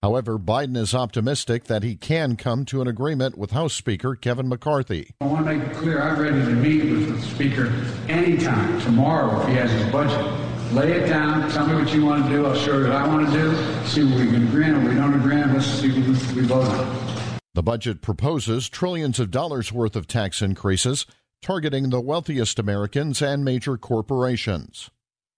However, 0.00 0.38
Biden 0.38 0.76
is 0.76 0.94
optimistic 0.94 1.64
that 1.64 1.82
he 1.82 1.96
can 1.96 2.36
come 2.36 2.64
to 2.66 2.80
an 2.82 2.86
agreement 2.86 3.36
with 3.36 3.50
House 3.50 3.74
Speaker 3.74 4.14
Kevin 4.14 4.48
McCarthy. 4.48 5.10
I 5.22 5.26
want 5.26 5.44
to 5.44 5.56
make 5.56 5.68
it 5.68 5.74
clear 5.74 6.00
I'm 6.00 6.20
ready 6.20 6.38
to 6.38 6.50
meet 6.52 6.84
with 6.84 7.16
the 7.16 7.26
Speaker 7.26 7.72
anytime, 8.08 8.80
tomorrow, 8.82 9.40
if 9.40 9.48
he 9.48 9.54
has 9.54 9.72
his 9.72 9.90
budget. 9.90 10.24
Lay 10.72 10.92
it 10.92 11.08
down, 11.08 11.50
tell 11.50 11.66
me 11.66 11.74
what 11.74 11.92
you 11.92 12.04
want 12.04 12.26
to 12.26 12.30
do, 12.30 12.46
I'll 12.46 12.54
show 12.54 12.78
you 12.78 12.84
what 12.84 12.92
I 12.92 13.08
want 13.08 13.26
to 13.26 13.32
do, 13.32 13.86
see 13.86 14.04
what 14.04 14.20
we 14.20 14.26
can 14.26 14.46
agree 14.46 14.66
on, 14.66 14.84
we 14.88 14.94
don't 14.94 15.14
agree 15.14 15.42
on, 15.42 15.52
let's 15.52 15.66
see 15.66 15.88
what 15.88 16.36
we 16.36 16.42
vote 16.42 16.68
on. 16.68 17.38
The 17.54 17.62
budget 17.62 18.02
proposes 18.02 18.68
trillions 18.68 19.18
of 19.18 19.32
dollars 19.32 19.72
worth 19.72 19.96
of 19.96 20.06
tax 20.06 20.40
increases 20.40 21.06
targeting 21.44 21.90
the 21.90 22.00
wealthiest 22.00 22.58
Americans 22.58 23.20
and 23.20 23.44
major 23.44 23.76
corporations. 23.76 24.90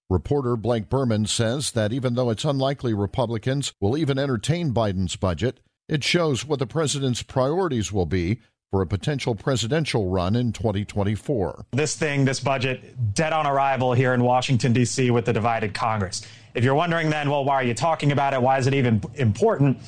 Reporter 0.09 0.57
Blake 0.57 0.89
Burman 0.89 1.27
says 1.27 1.73
that 1.73 1.93
even 1.93 2.15
though 2.15 2.31
it's 2.31 2.45
unlikely 2.45 2.95
Republicans 2.95 3.73
will 3.81 3.99
even 3.99 4.17
entertain 4.17 4.73
Biden's 4.73 5.17
budget, 5.17 5.59
it 5.89 6.05
shows 6.05 6.45
what 6.45 6.61
the 6.61 6.67
president's 6.67 7.25
priorities 7.25 7.93
will 7.93 8.07
be 8.07 8.39
for 8.71 8.83
a 8.83 8.87
potential 8.87 9.35
presidential 9.35 10.09
run 10.09 10.37
in 10.37 10.53
2024. 10.53 11.67
This 11.73 11.97
thing, 11.97 12.25
this 12.25 12.39
budget, 12.39 13.15
dead 13.15 13.33
on 13.33 13.45
arrival 13.45 13.93
here 13.93 14.15
in 14.15 14.23
Washington, 14.23 14.73
D.C., 14.73 15.11
with 15.11 15.25
the 15.25 15.33
divided 15.33 15.75
Congress. 15.75 16.23
If 16.55 16.63
you're 16.63 16.77
wondering 16.77 17.11
then, 17.11 17.29
well, 17.31 17.45
why 17.45 17.55
are 17.55 17.65
you 17.65 17.75
talking 17.75 18.13
about 18.13 18.33
it? 18.33 18.41
Why 18.41 18.59
is 18.59 18.69
it 18.69 18.75
even 18.75 19.03
important? 19.17 19.79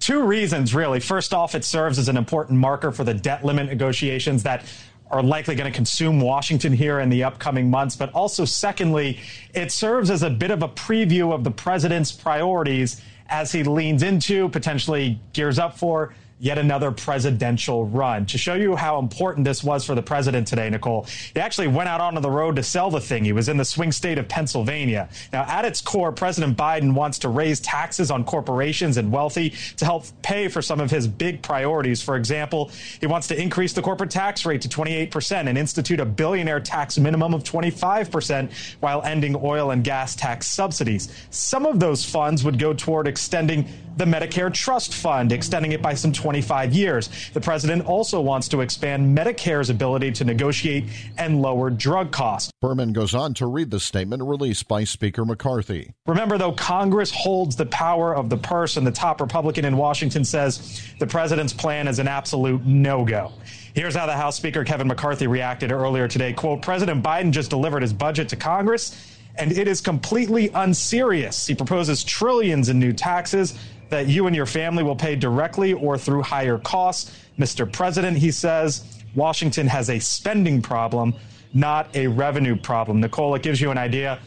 Two 0.00 0.24
reasons, 0.24 0.74
really. 0.74 1.00
First 1.00 1.32
off, 1.32 1.54
it 1.54 1.64
serves 1.64 1.98
as 1.98 2.08
an 2.08 2.16
important 2.16 2.58
marker 2.58 2.90
for 2.90 3.04
the 3.04 3.14
debt 3.14 3.44
limit 3.44 3.68
negotiations 3.68 4.42
that 4.42 4.64
are 5.12 5.22
likely 5.22 5.54
going 5.54 5.70
to 5.70 5.76
consume 5.76 6.20
Washington 6.20 6.72
here 6.72 6.98
in 6.98 7.10
the 7.10 7.22
upcoming 7.22 7.70
months. 7.70 7.94
But 7.94 8.12
also, 8.14 8.46
secondly, 8.46 9.20
it 9.54 9.70
serves 9.70 10.10
as 10.10 10.22
a 10.22 10.30
bit 10.30 10.50
of 10.50 10.62
a 10.62 10.68
preview 10.68 11.32
of 11.32 11.44
the 11.44 11.50
president's 11.50 12.10
priorities 12.10 13.02
as 13.28 13.52
he 13.52 13.62
leans 13.62 14.02
into, 14.02 14.48
potentially 14.48 15.20
gears 15.34 15.58
up 15.58 15.78
for 15.78 16.14
yet 16.42 16.58
another 16.58 16.90
presidential 16.90 17.86
run. 17.86 18.26
To 18.26 18.36
show 18.36 18.54
you 18.54 18.74
how 18.74 18.98
important 18.98 19.44
this 19.44 19.62
was 19.62 19.86
for 19.86 19.94
the 19.94 20.02
president 20.02 20.48
today, 20.48 20.68
Nicole, 20.68 21.06
he 21.32 21.38
actually 21.38 21.68
went 21.68 21.88
out 21.88 22.00
onto 22.00 22.20
the 22.20 22.32
road 22.32 22.56
to 22.56 22.64
sell 22.64 22.90
the 22.90 23.00
thing. 23.00 23.24
He 23.24 23.32
was 23.32 23.48
in 23.48 23.56
the 23.56 23.64
swing 23.64 23.92
state 23.92 24.18
of 24.18 24.26
Pennsylvania. 24.26 25.08
Now, 25.32 25.44
at 25.44 25.64
its 25.64 25.80
core, 25.80 26.10
President 26.10 26.56
Biden 26.56 26.94
wants 26.94 27.20
to 27.20 27.28
raise 27.28 27.60
taxes 27.60 28.10
on 28.10 28.24
corporations 28.24 28.96
and 28.96 29.12
wealthy 29.12 29.50
to 29.76 29.84
help 29.84 30.04
pay 30.22 30.48
for 30.48 30.60
some 30.60 30.80
of 30.80 30.90
his 30.90 31.06
big 31.06 31.42
priorities. 31.42 32.02
For 32.02 32.16
example, 32.16 32.72
he 33.00 33.06
wants 33.06 33.28
to 33.28 33.40
increase 33.40 33.72
the 33.72 33.82
corporate 33.82 34.10
tax 34.10 34.44
rate 34.44 34.62
to 34.62 34.68
28% 34.68 35.46
and 35.46 35.56
institute 35.56 36.00
a 36.00 36.04
billionaire 36.04 36.58
tax 36.58 36.98
minimum 36.98 37.34
of 37.34 37.44
25% 37.44 38.50
while 38.80 39.00
ending 39.02 39.36
oil 39.40 39.70
and 39.70 39.84
gas 39.84 40.16
tax 40.16 40.48
subsidies. 40.48 41.08
Some 41.30 41.66
of 41.66 41.78
those 41.78 42.04
funds 42.04 42.42
would 42.42 42.58
go 42.58 42.74
toward 42.74 43.06
extending 43.06 43.68
the 43.96 44.04
Medicare 44.04 44.52
Trust 44.52 44.94
Fund, 44.94 45.32
extending 45.32 45.72
it 45.72 45.82
by 45.82 45.94
some 45.94 46.12
25 46.12 46.72
years. 46.72 47.10
The 47.32 47.40
president 47.40 47.86
also 47.86 48.20
wants 48.20 48.48
to 48.48 48.60
expand 48.60 49.16
Medicare's 49.16 49.70
ability 49.70 50.12
to 50.12 50.24
negotiate 50.24 50.84
and 51.18 51.42
lower 51.42 51.70
drug 51.70 52.10
costs. 52.10 52.52
Burman 52.60 52.92
goes 52.92 53.14
on 53.14 53.34
to 53.34 53.46
read 53.46 53.70
the 53.70 53.80
statement 53.80 54.22
released 54.22 54.68
by 54.68 54.84
Speaker 54.84 55.24
McCarthy. 55.24 55.92
Remember, 56.06 56.38
though, 56.38 56.52
Congress 56.52 57.10
holds 57.10 57.56
the 57.56 57.66
power 57.66 58.14
of 58.14 58.30
the 58.30 58.36
purse, 58.36 58.76
and 58.76 58.86
the 58.86 58.92
top 58.92 59.20
Republican 59.20 59.64
in 59.64 59.76
Washington 59.76 60.24
says 60.24 60.82
the 60.98 61.06
president's 61.06 61.52
plan 61.52 61.88
is 61.88 61.98
an 61.98 62.08
absolute 62.08 62.64
no 62.64 63.04
go. 63.04 63.32
Here's 63.74 63.94
how 63.94 64.06
the 64.06 64.12
House 64.12 64.36
Speaker 64.36 64.64
Kevin 64.64 64.86
McCarthy 64.86 65.26
reacted 65.26 65.72
earlier 65.72 66.06
today. 66.06 66.32
Quote, 66.32 66.62
President 66.62 67.02
Biden 67.02 67.30
just 67.30 67.50
delivered 67.50 67.82
his 67.82 67.92
budget 67.92 68.28
to 68.30 68.36
Congress, 68.36 69.16
and 69.36 69.50
it 69.50 69.66
is 69.66 69.80
completely 69.80 70.50
unserious. 70.54 71.46
He 71.46 71.54
proposes 71.54 72.04
trillions 72.04 72.68
in 72.68 72.78
new 72.78 72.92
taxes 72.92 73.58
that 73.92 74.08
you 74.08 74.26
and 74.26 74.34
your 74.34 74.46
family 74.46 74.82
will 74.82 74.96
pay 74.96 75.16
directly 75.16 75.72
or 75.72 75.96
through 75.96 76.22
higher 76.22 76.58
costs. 76.58 77.16
Mr. 77.38 77.70
President, 77.70 78.18
he 78.18 78.30
says, 78.30 79.02
Washington 79.14 79.66
has 79.68 79.88
a 79.88 79.98
spending 79.98 80.60
problem, 80.60 81.14
not 81.54 81.94
a 81.94 82.06
revenue 82.08 82.56
problem. 82.56 83.00
Nicole, 83.00 83.34
it 83.34 83.42
gives 83.42 83.60
you 83.60 83.70
an 83.70 83.78
idea 83.78 84.18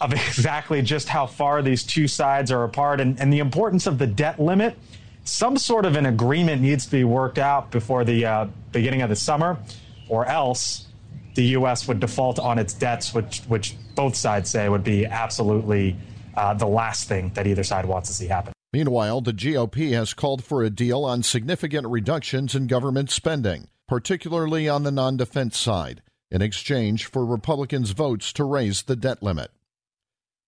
of 0.00 0.12
exactly 0.28 0.82
just 0.82 1.08
how 1.08 1.26
far 1.26 1.62
these 1.62 1.84
two 1.84 2.08
sides 2.08 2.50
are 2.50 2.64
apart 2.64 3.00
and, 3.00 3.18
and 3.20 3.32
the 3.32 3.38
importance 3.38 3.86
of 3.86 3.98
the 3.98 4.06
debt 4.06 4.40
limit 4.40 4.76
some 5.24 5.56
sort 5.56 5.84
of 5.84 5.96
an 5.96 6.06
agreement 6.06 6.62
needs 6.62 6.86
to 6.86 6.90
be 6.90 7.04
worked 7.04 7.38
out 7.38 7.70
before 7.70 8.04
the 8.04 8.24
uh, 8.26 8.46
beginning 8.72 9.02
of 9.02 9.08
the 9.08 9.16
summer, 9.16 9.58
or 10.08 10.26
else 10.26 10.86
the 11.34 11.44
U.S. 11.58 11.86
would 11.86 12.00
default 12.00 12.38
on 12.38 12.58
its 12.58 12.74
debts, 12.74 13.14
which 13.14 13.40
which 13.42 13.76
both 13.94 14.16
sides 14.16 14.50
say 14.50 14.68
would 14.68 14.84
be 14.84 15.06
absolutely 15.06 15.96
uh, 16.34 16.54
the 16.54 16.66
last 16.66 17.08
thing 17.08 17.30
that 17.34 17.46
either 17.46 17.62
side 17.62 17.86
wants 17.86 18.08
to 18.08 18.14
see 18.14 18.26
happen. 18.26 18.52
Meanwhile, 18.72 19.22
the 19.22 19.32
GOP 19.32 19.92
has 19.92 20.14
called 20.14 20.44
for 20.44 20.62
a 20.62 20.70
deal 20.70 21.04
on 21.04 21.22
significant 21.24 21.88
reductions 21.88 22.54
in 22.54 22.68
government 22.68 23.10
spending, 23.10 23.68
particularly 23.88 24.68
on 24.68 24.84
the 24.84 24.92
non 24.92 25.16
defense 25.16 25.58
side, 25.58 26.02
in 26.30 26.40
exchange 26.40 27.06
for 27.06 27.26
Republicans' 27.26 27.90
votes 27.90 28.32
to 28.34 28.44
raise 28.44 28.82
the 28.82 28.94
debt 28.94 29.22
limit. 29.22 29.50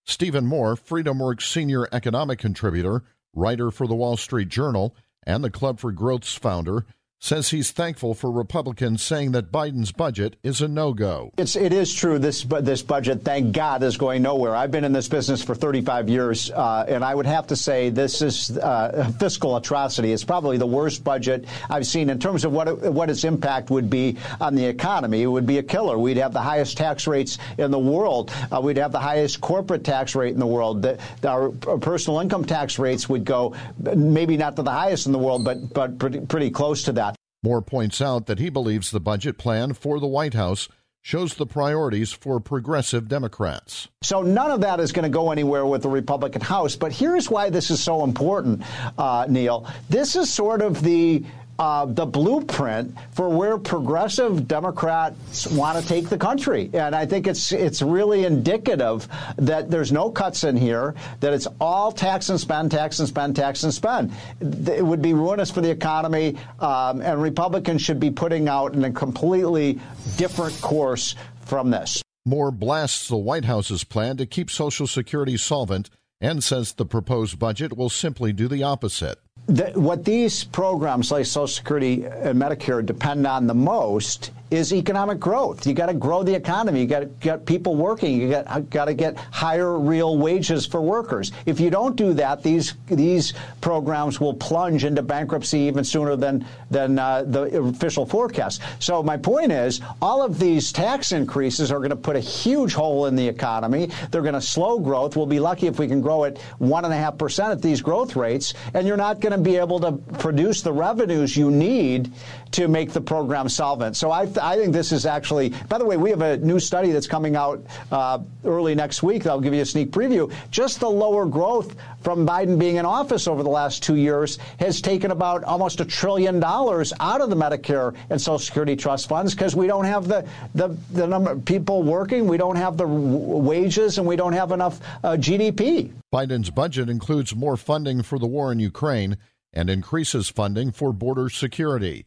Stephen 0.04 0.46
Moore, 0.46 0.76
FreedomWorks 0.76 1.42
senior 1.42 1.88
economic 1.92 2.38
contributor, 2.38 3.02
writer 3.34 3.70
for 3.70 3.86
the 3.86 3.94
Wall 3.94 4.16
Street 4.16 4.48
Journal 4.48 4.94
and 5.24 5.42
the 5.42 5.50
Club 5.50 5.80
for 5.80 5.92
Growth's 5.92 6.34
founder, 6.34 6.86
says 7.22 7.50
he's 7.50 7.70
thankful 7.70 8.14
for 8.14 8.32
Republicans 8.32 9.00
saying 9.00 9.30
that 9.30 9.52
Biden's 9.52 9.92
budget 9.92 10.34
is 10.42 10.60
a 10.60 10.66
no-go. 10.66 11.32
It's 11.38 11.54
it 11.54 11.72
is 11.72 11.94
true. 11.94 12.18
This 12.18 12.42
this 12.42 12.82
budget, 12.82 13.22
thank 13.22 13.52
God, 13.52 13.84
is 13.84 13.96
going 13.96 14.22
nowhere. 14.22 14.56
I've 14.56 14.72
been 14.72 14.82
in 14.82 14.92
this 14.92 15.06
business 15.06 15.40
for 15.40 15.54
35 15.54 16.08
years, 16.08 16.50
uh, 16.50 16.84
and 16.88 17.04
I 17.04 17.14
would 17.14 17.26
have 17.26 17.46
to 17.46 17.56
say 17.56 17.90
this 17.90 18.22
is 18.22 18.58
uh, 18.58 19.06
a 19.08 19.12
fiscal 19.12 19.56
atrocity. 19.56 20.12
It's 20.12 20.24
probably 20.24 20.58
the 20.58 20.66
worst 20.66 21.04
budget 21.04 21.44
I've 21.70 21.86
seen 21.86 22.10
in 22.10 22.18
terms 22.18 22.44
of 22.44 22.52
what 22.52 22.66
it, 22.66 22.92
what 22.92 23.08
its 23.08 23.22
impact 23.22 23.70
would 23.70 23.88
be 23.88 24.16
on 24.40 24.56
the 24.56 24.64
economy. 24.64 25.22
It 25.22 25.28
would 25.28 25.46
be 25.46 25.58
a 25.58 25.62
killer. 25.62 25.96
We'd 25.98 26.16
have 26.16 26.32
the 26.32 26.40
highest 26.40 26.76
tax 26.76 27.06
rates 27.06 27.38
in 27.56 27.70
the 27.70 27.78
world. 27.78 28.32
Uh, 28.50 28.60
we'd 28.60 28.78
have 28.78 28.90
the 28.90 28.98
highest 28.98 29.40
corporate 29.40 29.84
tax 29.84 30.16
rate 30.16 30.34
in 30.34 30.40
the 30.40 30.46
world. 30.46 30.82
The, 30.82 30.98
our 31.24 31.50
personal 31.50 32.18
income 32.18 32.44
tax 32.44 32.80
rates 32.80 33.08
would 33.08 33.24
go 33.24 33.54
maybe 33.78 34.36
not 34.36 34.56
to 34.56 34.62
the 34.62 34.72
highest 34.72 35.06
in 35.06 35.12
the 35.12 35.20
world, 35.20 35.44
but 35.44 35.72
but 35.72 36.00
pretty, 36.00 36.18
pretty 36.18 36.50
close 36.50 36.82
to 36.84 36.92
that. 36.92 37.11
Moore 37.42 37.62
points 37.62 38.00
out 38.00 38.26
that 38.26 38.38
he 38.38 38.50
believes 38.50 38.90
the 38.90 39.00
budget 39.00 39.36
plan 39.36 39.72
for 39.72 39.98
the 39.98 40.06
White 40.06 40.34
House 40.34 40.68
shows 41.00 41.34
the 41.34 41.46
priorities 41.46 42.12
for 42.12 42.38
progressive 42.38 43.08
Democrats. 43.08 43.88
So 44.04 44.22
none 44.22 44.52
of 44.52 44.60
that 44.60 44.78
is 44.78 44.92
going 44.92 45.02
to 45.02 45.08
go 45.08 45.32
anywhere 45.32 45.66
with 45.66 45.82
the 45.82 45.88
Republican 45.88 46.40
House. 46.40 46.76
But 46.76 46.92
here's 46.92 47.28
why 47.28 47.50
this 47.50 47.72
is 47.72 47.82
so 47.82 48.04
important, 48.04 48.62
uh, 48.96 49.26
Neil. 49.28 49.66
This 49.90 50.14
is 50.14 50.32
sort 50.32 50.62
of 50.62 50.80
the 50.82 51.24
uh, 51.58 51.86
the 51.86 52.06
blueprint 52.06 52.94
for 53.12 53.28
where 53.28 53.58
progressive 53.58 54.48
Democrats 54.48 55.46
want 55.48 55.80
to 55.80 55.86
take 55.86 56.08
the 56.08 56.18
country. 56.18 56.70
And 56.72 56.94
I 56.94 57.06
think 57.06 57.26
it's 57.26 57.52
it's 57.52 57.82
really 57.82 58.24
indicative 58.24 59.06
that 59.36 59.70
there's 59.70 59.92
no 59.92 60.10
cuts 60.10 60.44
in 60.44 60.56
here, 60.56 60.94
that 61.20 61.32
it's 61.32 61.46
all 61.60 61.92
tax 61.92 62.28
and 62.30 62.40
spend, 62.40 62.70
tax 62.70 62.98
and 62.98 63.08
spend, 63.08 63.36
tax 63.36 63.62
and 63.64 63.72
spend. 63.72 64.12
It 64.40 64.84
would 64.84 65.02
be 65.02 65.14
ruinous 65.14 65.50
for 65.50 65.60
the 65.60 65.70
economy, 65.70 66.36
um, 66.60 67.00
and 67.00 67.20
Republicans 67.22 67.82
should 67.82 68.00
be 68.00 68.10
putting 68.10 68.48
out 68.48 68.74
in 68.74 68.84
a 68.84 68.92
completely 68.92 69.78
different 70.16 70.60
course 70.60 71.14
from 71.42 71.70
this. 71.70 72.02
Moore 72.24 72.52
blasts 72.52 73.08
the 73.08 73.16
White 73.16 73.44
House's 73.44 73.82
plan 73.82 74.16
to 74.16 74.26
keep 74.26 74.48
Social 74.48 74.86
Security 74.86 75.36
solvent 75.36 75.90
and 76.20 76.42
says 76.42 76.72
the 76.72 76.86
proposed 76.86 77.38
budget 77.38 77.76
will 77.76 77.90
simply 77.90 78.32
do 78.32 78.46
the 78.46 78.62
opposite. 78.62 79.18
The, 79.46 79.72
what 79.74 80.04
these 80.04 80.44
programs 80.44 81.10
like 81.10 81.26
Social 81.26 81.48
Security 81.48 82.04
and 82.04 82.40
Medicare 82.40 82.84
depend 82.84 83.26
on 83.26 83.46
the 83.46 83.54
most 83.54 84.30
is 84.52 84.72
economic 84.72 85.18
growth. 85.18 85.66
You 85.66 85.72
got 85.72 85.86
to 85.86 85.94
grow 85.94 86.22
the 86.22 86.34
economy. 86.34 86.80
You 86.80 86.86
got 86.86 87.00
to 87.00 87.06
get 87.06 87.46
people 87.46 87.74
working. 87.74 88.20
You 88.20 88.30
got 88.30 88.68
got 88.68 88.84
to 88.84 88.94
get 88.94 89.16
higher 89.16 89.78
real 89.78 90.18
wages 90.18 90.66
for 90.66 90.80
workers. 90.82 91.32
If 91.46 91.58
you 91.58 91.70
don't 91.70 91.96
do 91.96 92.12
that, 92.14 92.42
these 92.42 92.74
these 92.86 93.32
programs 93.62 94.20
will 94.20 94.34
plunge 94.34 94.84
into 94.84 95.02
bankruptcy 95.02 95.60
even 95.60 95.84
sooner 95.84 96.16
than 96.16 96.46
than 96.70 96.98
uh, 96.98 97.24
the 97.26 97.62
official 97.62 98.04
forecast. 98.04 98.60
So 98.78 99.02
my 99.02 99.16
point 99.16 99.52
is, 99.52 99.80
all 100.02 100.22
of 100.22 100.38
these 100.38 100.70
tax 100.70 101.12
increases 101.12 101.72
are 101.72 101.78
going 101.78 101.90
to 101.90 101.96
put 101.96 102.16
a 102.16 102.20
huge 102.20 102.74
hole 102.74 103.06
in 103.06 103.16
the 103.16 103.26
economy. 103.26 103.90
They're 104.10 104.22
going 104.22 104.34
to 104.34 104.40
slow 104.42 104.78
growth. 104.78 105.16
We'll 105.16 105.26
be 105.26 105.40
lucky 105.40 105.66
if 105.66 105.78
we 105.78 105.88
can 105.88 106.02
grow 106.02 106.24
at 106.24 106.38
one 106.58 106.84
and 106.84 106.92
a 106.92 106.96
half 106.96 107.16
percent 107.16 107.52
at 107.52 107.62
these 107.62 107.80
growth 107.80 108.16
rates, 108.16 108.52
and 108.74 108.86
you're 108.86 108.98
not 108.98 109.20
going 109.20 109.31
to 109.32 109.38
be 109.38 109.56
able 109.56 109.80
to 109.80 109.92
produce 110.18 110.62
the 110.62 110.72
revenues 110.72 111.36
you 111.36 111.50
need 111.50 112.12
to 112.52 112.68
make 112.68 112.92
the 112.92 113.00
program 113.00 113.48
solvent. 113.48 113.96
So 113.96 114.10
I. 114.10 114.26
I 114.40 114.56
think 114.56 114.72
this 114.72 114.92
is 114.92 115.06
actually, 115.06 115.50
by 115.68 115.78
the 115.78 115.84
way, 115.84 115.96
we 115.96 116.10
have 116.10 116.20
a 116.20 116.36
new 116.36 116.60
study 116.60 116.90
that's 116.90 117.06
coming 117.06 117.36
out 117.36 117.64
uh, 117.90 118.18
early 118.44 118.74
next 118.74 119.02
week. 119.02 119.26
I'll 119.26 119.40
give 119.40 119.54
you 119.54 119.62
a 119.62 119.66
sneak 119.66 119.90
preview. 119.90 120.32
Just 120.50 120.80
the 120.80 120.88
lower 120.88 121.26
growth 121.26 121.76
from 122.02 122.26
Biden 122.26 122.58
being 122.58 122.76
in 122.76 122.84
office 122.84 123.28
over 123.28 123.42
the 123.42 123.50
last 123.50 123.82
two 123.82 123.96
years 123.96 124.38
has 124.58 124.80
taken 124.80 125.10
about 125.10 125.44
almost 125.44 125.80
a 125.80 125.84
trillion 125.84 126.40
dollars 126.40 126.92
out 127.00 127.20
of 127.20 127.30
the 127.30 127.36
Medicare 127.36 127.94
and 128.10 128.20
Social 128.20 128.38
Security 128.38 128.76
trust 128.76 129.08
funds 129.08 129.34
because 129.34 129.54
we 129.54 129.66
don't 129.66 129.84
have 129.84 130.08
the, 130.08 130.26
the, 130.54 130.68
the 130.90 131.06
number 131.06 131.32
of 131.32 131.44
people 131.44 131.82
working, 131.82 132.26
we 132.26 132.36
don't 132.36 132.56
have 132.56 132.76
the 132.76 132.86
wages, 132.86 133.98
and 133.98 134.06
we 134.06 134.16
don't 134.16 134.32
have 134.32 134.52
enough 134.52 134.80
uh, 135.04 135.12
GDP. 135.12 135.92
Biden's 136.12 136.50
budget 136.50 136.88
includes 136.90 137.34
more 137.34 137.56
funding 137.56 138.02
for 138.02 138.18
the 138.18 138.26
war 138.26 138.52
in 138.52 138.58
Ukraine 138.58 139.16
and 139.52 139.70
increases 139.70 140.28
funding 140.28 140.72
for 140.72 140.92
border 140.92 141.28
security 141.28 142.06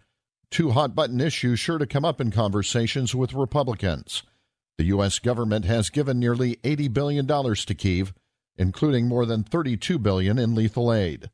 two 0.56 0.72
hot 0.72 0.96
button 0.96 1.20
issues 1.20 1.60
sure 1.60 1.78
to 1.78 1.86
come 1.86 2.06
up 2.06 2.22
in 2.22 2.32
conversations 2.32 3.14
with 3.14 3.34
Republicans. 3.34 4.24
The 4.78 4.86
U.S. 4.86 5.20
government 5.20 5.66
has 5.66 5.90
given 5.90 6.18
nearly 6.18 6.56
$80 6.64 6.94
billion 6.94 7.28
to 7.28 7.76
Kiev, 7.76 8.14
including 8.56 9.06
more 9.06 9.26
than 9.26 9.44
32 9.44 10.00
billion 10.00 10.40
in 10.40 10.56
lethal 10.56 10.94
aid. 10.94 11.30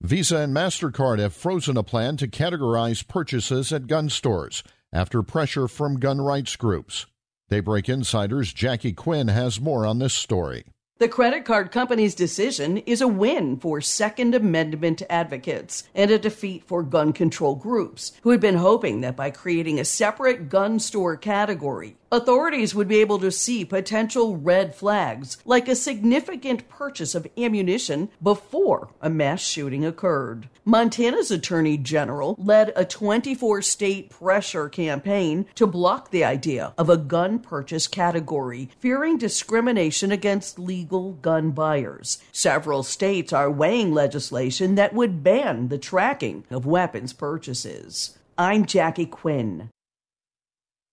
Visa 0.00 0.38
and 0.38 0.52
MasterCard 0.52 1.20
have 1.20 1.32
frozen 1.32 1.76
a 1.76 1.84
plan 1.84 2.16
to 2.16 2.26
categorize 2.26 3.06
purchases 3.06 3.72
at 3.72 3.86
gun 3.86 4.08
stores 4.08 4.64
after 4.92 5.22
pressure 5.22 5.68
from 5.68 6.00
gun 6.00 6.20
rights 6.20 6.56
groups. 6.56 7.06
Daybreak 7.50 7.88
Insider's 7.88 8.52
Jackie 8.52 8.94
Quinn 8.94 9.28
has 9.28 9.60
more 9.60 9.86
on 9.86 10.00
this 10.00 10.14
story. 10.14 10.64
The 11.00 11.08
credit 11.08 11.46
card 11.46 11.70
company's 11.70 12.14
decision 12.14 12.76
is 12.84 13.00
a 13.00 13.08
win 13.08 13.56
for 13.56 13.80
Second 13.80 14.34
Amendment 14.34 15.02
advocates 15.08 15.84
and 15.94 16.10
a 16.10 16.18
defeat 16.18 16.62
for 16.64 16.82
gun 16.82 17.14
control 17.14 17.54
groups 17.54 18.12
who 18.20 18.28
had 18.28 18.40
been 18.40 18.56
hoping 18.56 19.00
that 19.00 19.16
by 19.16 19.30
creating 19.30 19.80
a 19.80 19.84
separate 19.86 20.50
gun 20.50 20.78
store 20.78 21.16
category, 21.16 21.96
Authorities 22.12 22.74
would 22.74 22.88
be 22.88 22.98
able 22.98 23.20
to 23.20 23.30
see 23.30 23.64
potential 23.64 24.36
red 24.36 24.74
flags, 24.74 25.38
like 25.44 25.68
a 25.68 25.76
significant 25.76 26.68
purchase 26.68 27.14
of 27.14 27.28
ammunition 27.38 28.08
before 28.20 28.88
a 29.00 29.08
mass 29.08 29.40
shooting 29.40 29.84
occurred. 29.84 30.48
Montana's 30.64 31.30
Attorney 31.30 31.76
General 31.76 32.34
led 32.36 32.72
a 32.74 32.84
24 32.84 33.62
state 33.62 34.10
pressure 34.10 34.68
campaign 34.68 35.46
to 35.54 35.68
block 35.68 36.10
the 36.10 36.24
idea 36.24 36.74
of 36.76 36.90
a 36.90 36.96
gun 36.96 37.38
purchase 37.38 37.86
category, 37.86 38.70
fearing 38.80 39.16
discrimination 39.16 40.10
against 40.10 40.58
legal 40.58 41.12
gun 41.12 41.52
buyers. 41.52 42.18
Several 42.32 42.82
states 42.82 43.32
are 43.32 43.48
weighing 43.48 43.94
legislation 43.94 44.74
that 44.74 44.94
would 44.94 45.22
ban 45.22 45.68
the 45.68 45.78
tracking 45.78 46.44
of 46.50 46.66
weapons 46.66 47.12
purchases. 47.12 48.18
I'm 48.36 48.66
Jackie 48.66 49.06
Quinn. 49.06 49.70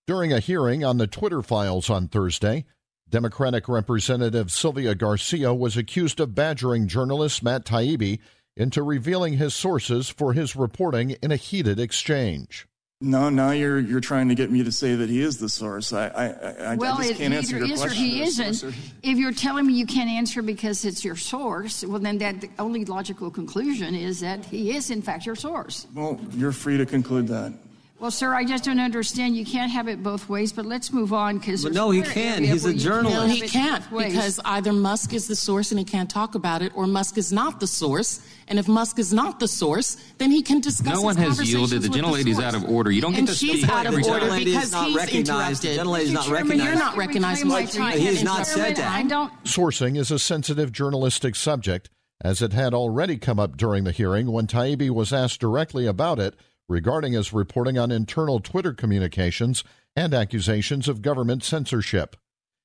During 0.08 0.32
a 0.32 0.40
hearing 0.40 0.84
on 0.84 0.96
the 0.96 1.06
Twitter 1.06 1.42
files 1.42 1.90
on 1.90 2.08
Thursday, 2.08 2.64
Democratic 3.10 3.68
Representative 3.68 4.50
Sylvia 4.50 4.94
Garcia 4.94 5.52
was 5.52 5.76
accused 5.76 6.18
of 6.18 6.34
badgering 6.34 6.88
journalist 6.88 7.42
Matt 7.42 7.66
Taibbi 7.66 8.18
into 8.56 8.82
revealing 8.82 9.34
his 9.34 9.52
sources 9.52 10.08
for 10.08 10.32
his 10.32 10.56
reporting 10.56 11.10
in 11.22 11.30
a 11.30 11.36
heated 11.36 11.78
exchange. 11.78 12.66
No, 13.02 13.28
now 13.28 13.50
you're 13.50 13.78
you're 13.78 14.00
trying 14.00 14.30
to 14.30 14.34
get 14.34 14.50
me 14.50 14.64
to 14.64 14.72
say 14.72 14.94
that 14.94 15.10
he 15.10 15.20
is 15.20 15.36
the 15.36 15.48
source. 15.50 15.92
I 15.92 16.06
I, 16.06 16.70
I, 16.70 16.76
well, 16.76 16.96
I 16.96 17.08
just 17.08 17.20
can't 17.20 17.34
answer 17.34 17.58
your 17.58 17.66
question. 17.66 17.78
Well, 17.78 17.90
it's 17.90 18.00
either 18.00 18.22
is 18.24 18.40
question. 18.40 18.48
Or 18.48 18.48
he 18.48 18.72
isn't. 18.72 18.74
If 19.02 19.18
you're 19.18 19.32
telling 19.32 19.66
me 19.66 19.74
you 19.74 19.84
can't 19.84 20.08
answer 20.08 20.40
because 20.40 20.86
it's 20.86 21.04
your 21.04 21.16
source, 21.16 21.84
well, 21.84 22.00
then 22.00 22.16
that 22.16 22.40
the 22.40 22.48
only 22.58 22.86
logical 22.86 23.30
conclusion 23.30 23.94
is 23.94 24.20
that 24.20 24.42
he 24.46 24.74
is 24.74 24.90
in 24.90 25.02
fact 25.02 25.26
your 25.26 25.36
source. 25.36 25.86
Well, 25.94 26.18
you're 26.32 26.52
free 26.52 26.78
to 26.78 26.86
conclude 26.86 27.28
that. 27.28 27.52
Well, 28.00 28.12
sir, 28.12 28.32
I 28.32 28.44
just 28.44 28.62
don't 28.62 28.78
understand. 28.78 29.36
You 29.36 29.44
can't 29.44 29.72
have 29.72 29.88
it 29.88 30.04
both 30.04 30.28
ways. 30.28 30.52
But 30.52 30.66
let's 30.66 30.92
move 30.92 31.12
on 31.12 31.38
because 31.38 31.64
no, 31.64 31.90
he 31.90 32.02
can. 32.02 32.44
He's 32.44 32.64
a 32.64 32.72
journalist. 32.72 33.18
No, 33.18 33.26
he 33.26 33.40
can't 33.48 33.84
because 33.90 34.38
either 34.44 34.72
Musk 34.72 35.12
is 35.12 35.26
the 35.26 35.34
source 35.34 35.72
and 35.72 35.80
he 35.80 35.84
can't 35.84 36.08
talk 36.08 36.36
about 36.36 36.62
it, 36.62 36.70
or 36.76 36.86
Musk 36.86 37.18
is 37.18 37.32
not 37.32 37.58
the 37.58 37.66
source. 37.66 38.20
And 38.46 38.58
if 38.58 38.68
Musk 38.68 39.00
is 39.00 39.12
not 39.12 39.40
the 39.40 39.48
source, 39.48 39.96
then 40.18 40.30
he 40.30 40.42
can 40.42 40.60
discuss. 40.60 40.94
No 40.94 41.02
one 41.02 41.16
has 41.16 41.50
yielded. 41.50 41.82
The 41.82 41.88
gentlelady's 41.88 42.38
out 42.38 42.54
of 42.54 42.64
order. 42.70 42.92
You 42.92 43.00
don't 43.00 43.16
and 43.16 43.26
get 43.26 43.32
to 43.32 43.38
she's 43.38 43.62
speak 43.62 43.70
out 43.70 43.86
of 43.86 43.92
every 43.92 44.04
order 44.04 44.30
because 44.36 44.70
not 44.70 44.86
he's 44.86 44.96
recognized. 44.96 45.62
The 45.62 45.72
interrupted. 45.72 45.78
gentlelady's 45.78 46.12
not 46.12 46.24
Chairman, 46.24 46.48
recognized. 46.48 46.70
You're 46.70 46.78
not 46.78 46.96
recognized. 46.96 47.44
Mr. 47.44 47.92
He 47.94 48.06
has 48.06 48.22
not 48.22 48.46
said 48.46 48.76
that. 48.76 48.92
I 48.92 49.02
don't. 49.02 49.32
Sourcing 49.42 49.98
is 49.98 50.12
a 50.12 50.20
sensitive 50.20 50.70
journalistic 50.70 51.34
subject, 51.34 51.90
as 52.20 52.42
it 52.42 52.52
had 52.52 52.74
already 52.74 53.18
come 53.18 53.40
up 53.40 53.56
during 53.56 53.82
the 53.82 53.92
hearing 53.92 54.30
when 54.30 54.46
Taibbi 54.46 54.88
was 54.90 55.12
asked 55.12 55.40
directly 55.40 55.84
about 55.84 56.20
it 56.20 56.36
regarding 56.68 57.14
his 57.14 57.32
reporting 57.32 57.78
on 57.78 57.90
internal 57.90 58.40
Twitter 58.40 58.72
communications 58.72 59.64
and 59.96 60.12
accusations 60.12 60.88
of 60.88 61.02
government 61.02 61.42
censorship. 61.42 62.16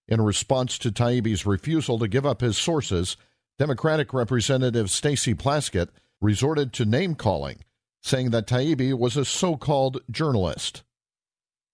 In 0.08 0.22
response 0.22 0.78
to 0.80 0.92
Taibbi's 0.92 1.46
refusal 1.46 1.98
to 2.00 2.08
give 2.08 2.26
up 2.26 2.42
his 2.42 2.58
sources, 2.58 3.16
Democratic 3.58 4.14
Representative 4.14 4.92
Stacey 4.92 5.34
Plaskett 5.34 5.90
resorted 6.20 6.74
to 6.74 6.86
name 6.86 7.16
calling, 7.16 7.60
saying 8.02 8.32
that 8.32 8.48
Taibbi 8.48 8.94
was 8.94 9.16
a 9.16 9.26
so 9.26 9.56
called 9.56 10.02
journalist. 10.12 10.84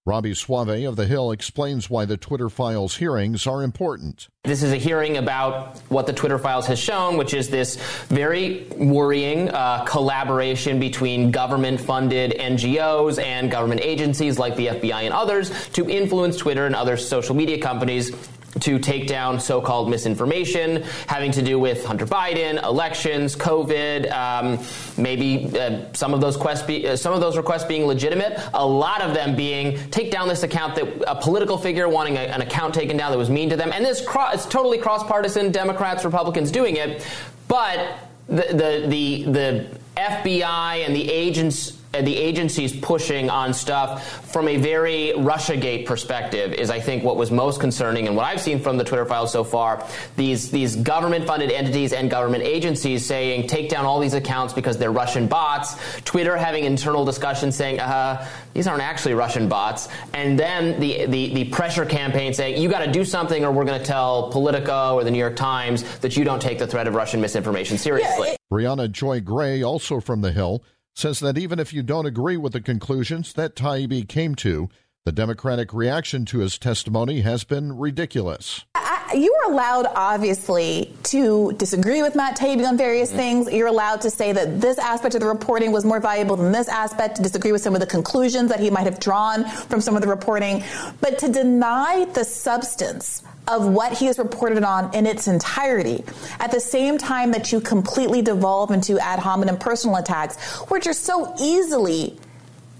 Robby 0.10 0.34
Soave 0.34 0.88
of 0.88 0.96
The 0.96 1.06
Hill 1.06 1.30
explains 1.30 1.88
why 1.88 2.06
the 2.06 2.18
Twitter 2.18 2.50
Files 2.50 2.96
hearings 2.96 3.46
are 3.46 3.62
important. 3.62 4.28
This 4.44 4.64
is 4.64 4.72
a 4.72 4.76
hearing 4.76 5.18
about 5.18 5.78
what 5.90 6.08
the 6.08 6.14
Twitter 6.14 6.40
Files 6.40 6.66
has 6.66 6.80
shown, 6.80 7.16
which 7.16 7.36
is 7.36 7.48
this 7.48 7.76
very 8.08 8.66
worrying 8.76 9.50
uh, 9.50 9.84
collaboration 9.84 10.80
between 10.80 11.30
government 11.30 11.80
funded 11.80 12.32
NGOs 12.40 13.22
and 13.22 13.52
government 13.52 13.82
agencies 13.82 14.40
like 14.40 14.56
the 14.56 14.68
FBI 14.68 15.04
and 15.04 15.14
others 15.14 15.52
to 15.74 15.88
influence 15.88 16.38
Twitter 16.38 16.66
and 16.66 16.76
other 16.76 16.98
social 16.98 17.36
media 17.36 17.60
companies 17.60 18.12
to 18.60 18.80
take 18.80 19.08
down 19.08 19.40
so-called 19.40 19.90
misinformation 19.90 20.84
having 21.08 21.32
to 21.32 21.42
do 21.42 21.60
with 21.60 21.86
Hunter 21.86 22.06
Biden, 22.06 22.62
elections, 22.64 23.36
COVID, 23.36 24.12
um, 24.12 24.60
maybe 24.98 25.58
uh, 25.58 25.84
some 25.94 26.14
of 26.14 26.22
those 26.22 26.38
be, 26.64 26.88
uh, 26.88 26.96
some 26.96 27.14
of 27.14 27.22
those 27.22 27.38
requests 27.38 27.66
being 27.66 27.86
legitimate. 27.86 28.40
A 28.54 28.66
lot 28.66 29.02
of 29.02 29.14
them 29.14 29.36
being 29.36 29.78
take 29.92 30.12
down 30.12 30.28
this 30.28 30.44
account 30.44 30.76
that 30.76 30.88
a 31.08 31.16
political 31.16 31.58
figure 31.58 31.88
wanting 31.88 32.18
a, 32.18 32.22
an 32.22 32.42
account 32.42 32.74
taken 32.74 32.98
down 32.98 33.12
that 33.12 33.18
was 33.18 33.30
mean 33.30 33.50
to 33.50 33.56
them, 33.56 33.72
and 33.74 33.86
this 33.86 34.06
cro- 34.06 34.30
it's 34.32 34.46
totally 34.46 34.78
cross-partisan. 34.78 35.52
Democrats, 35.52 36.06
Republicans 36.06 36.52
doing 36.52 36.76
it, 36.76 37.06
but 37.48 37.98
the 38.28 38.46
the 38.50 38.86
the, 38.88 39.24
the 39.32 39.68
FBI 39.98 40.86
and 40.86 40.96
the 40.96 41.10
agents 41.10 41.79
the 41.92 42.16
agencies 42.16 42.76
pushing 42.80 43.30
on 43.30 43.54
stuff 43.54 44.32
from 44.32 44.48
a 44.48 44.58
very 44.58 45.14
Russiagate 45.18 45.88
perspective 45.88 46.54
is, 46.54 46.70
I 46.70 46.80
think, 46.80 47.04
what 47.04 47.18
was 47.18 47.32
most 47.32 47.60
concerning. 47.60 48.08
And 48.08 48.16
what 48.16 48.26
I've 48.26 48.40
seen 48.40 48.60
from 48.60 48.78
the 48.78 48.84
Twitter 48.84 49.06
files 49.06 49.32
so 49.32 49.44
far, 49.44 49.86
these 50.16 50.52
these 50.52 50.76
government 50.76 51.26
funded 51.26 51.52
entities 51.52 51.92
and 51.92 52.10
government 52.10 52.44
agencies 52.44 53.06
saying 53.06 53.48
take 53.48 53.70
down 53.70 53.86
all 53.86 54.00
these 54.00 54.14
accounts 54.14 54.54
because 54.54 54.78
they're 54.78 54.92
Russian 54.92 55.28
bots. 55.28 55.78
Twitter 56.02 56.38
having 56.38 56.64
internal 56.64 57.06
discussions 57.06 57.56
saying 57.56 57.80
uh, 57.80 58.28
these 58.54 58.68
aren't 58.68 58.84
actually 58.84 59.16
Russian 59.16 59.50
bots, 59.50 59.90
and 60.14 60.38
then 60.38 60.80
the 60.80 61.08
the, 61.08 61.34
the 61.34 61.46
pressure 61.46 61.86
campaign 61.86 62.34
saying 62.34 62.62
you 62.62 62.70
got 62.70 62.86
to 62.86 62.92
do 62.92 63.04
something 63.04 63.44
or 63.44 63.52
we're 63.52 63.66
going 63.66 63.80
to 63.80 63.86
tell 63.86 64.30
Politico 64.32 64.96
or 64.96 65.04
the 65.04 65.12
New 65.12 65.18
York 65.18 65.36
Times 65.36 65.84
that 66.00 66.16
you 66.16 66.24
don't 66.24 66.42
take 66.42 66.60
the 66.60 66.68
threat 66.68 66.88
of 66.88 66.94
Russian 66.94 67.20
misinformation 67.20 67.80
seriously. 67.80 68.36
Briahna 68.52 68.92
Joy 68.92 69.22
Gray, 69.22 69.64
also 69.64 70.00
from 70.00 70.22
The 70.22 70.32
Hill, 70.32 70.64
says 71.00 71.20
that 71.22 71.38
even 71.38 71.60
if 71.60 71.74
you 71.74 71.82
don't 71.82 72.06
agree 72.06 72.38
with 72.38 72.54
the 72.54 72.62
conclusions 72.62 73.34
that 73.34 73.56
Taibbi 73.56 74.08
came 74.08 74.36
to, 74.36 74.70
the 75.06 75.12
Democratic 75.12 75.74
reaction 75.74 76.26
to 76.26 76.40
his 76.40 76.60
testimony 76.60 77.22
has 77.22 77.44
been 77.44 77.78
ridiculous. 77.78 78.66
I, 78.76 79.14
you 79.16 79.34
are 79.42 79.52
allowed, 79.52 79.88
obviously, 79.96 80.94
to 81.04 81.54
disagree 81.54 82.02
with 82.02 82.16
Matt 82.16 82.38
Taibbi 82.38 82.68
on 82.68 82.78
various 82.78 83.10
mm-hmm. 83.10 83.18
things. 83.18 83.52
You're 83.52 83.68
allowed 83.68 84.02
to 84.02 84.12
say 84.12 84.34
that 84.34 84.60
this 84.60 84.78
aspect 84.78 85.16
of 85.16 85.22
the 85.22 85.28
reporting 85.28 85.72
was 85.72 85.86
more 85.86 86.00
valuable 86.00 86.36
than 86.36 86.52
this 86.52 86.68
aspect, 86.68 87.16
to 87.16 87.24
disagree 87.24 87.54
with 87.54 87.62
some 87.62 87.74
of 87.74 87.80
the 87.80 87.88
conclusions 87.88 88.50
that 88.50 88.60
he 88.60 88.70
might 88.70 88.84
have 88.84 89.00
drawn 89.00 89.46
from 89.50 89.82
some 89.82 89.96
of 89.96 90.02
the 90.02 90.08
reporting. 90.08 90.64
But 91.00 91.18
to 91.20 91.30
deny 91.30 92.06
the 92.14 92.26
substance 92.26 93.24
of 93.50 93.68
what 93.68 93.98
he 93.98 94.06
has 94.06 94.20
reported 94.20 94.64
on 94.64 94.94
in 94.94 95.06
its 95.06 95.28
entirety 95.28 96.04
at 96.40 96.52
the 96.52 96.60
same 96.60 96.98
time 96.98 97.32
that 97.32 97.52
you 97.52 97.60
completely 97.60 98.22
devolve 98.22 98.72
into 98.72 99.00
ad 99.00 99.20
hominem 99.20 99.58
personal 99.58 99.98
attacks, 99.98 100.38
which 100.70 100.88
are 100.88 100.94
so 100.94 101.34
easily 101.40 102.18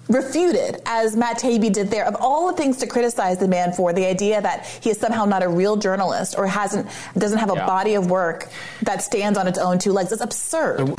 refuted, 0.10 0.82
as 0.86 1.16
Matt 1.16 1.40
Taibbi 1.40 1.72
did 1.72 1.92
there, 1.92 2.06
of 2.06 2.16
all 2.20 2.48
the 2.48 2.58
things 2.58 2.78
to 2.78 2.88
criticize 2.88 3.38
the 3.38 3.48
man 3.48 3.74
for, 3.74 3.94
the 3.94 4.06
idea 4.06 4.42
that 4.42 4.66
he 4.66 4.90
is 4.90 4.98
somehow 4.98 5.26
not 5.26 5.44
a 5.44 5.48
real 5.48 5.78
journalist 5.78 6.36
or 6.38 6.48
hasn't 6.48 6.88
doesn't 7.18 7.38
have 7.38 7.52
a 7.52 7.56
yeah. 7.56 7.66
body 7.66 7.94
of 7.94 8.10
work 8.10 8.50
that 8.82 9.04
stands 9.04 9.38
on 9.38 9.48
its 9.48 9.60
own 9.60 9.78
two 9.78 9.92
legs. 9.92 10.12
It's 10.12 10.22
absurd. 10.22 10.90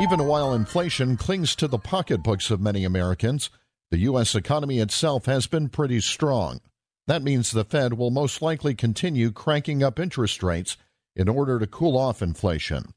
Even 0.00 0.26
while 0.26 0.54
inflation 0.54 1.16
clings 1.16 1.54
to 1.56 1.68
the 1.68 1.78
pocketbooks 1.78 2.50
of 2.50 2.60
many 2.60 2.84
Americans, 2.84 3.50
the 3.90 3.98
U.S. 3.98 4.34
economy 4.34 4.78
itself 4.78 5.26
has 5.26 5.46
been 5.46 5.68
pretty 5.68 6.00
strong. 6.00 6.60
That 7.06 7.22
means 7.22 7.50
the 7.50 7.64
Fed 7.64 7.94
will 7.94 8.10
most 8.10 8.40
likely 8.40 8.74
continue 8.74 9.32
cranking 9.32 9.82
up 9.82 9.98
interest 9.98 10.42
rates 10.42 10.76
in 11.16 11.28
order 11.28 11.58
to 11.58 11.66
cool 11.66 11.98
off 11.98 12.22
inflation. 12.22 12.94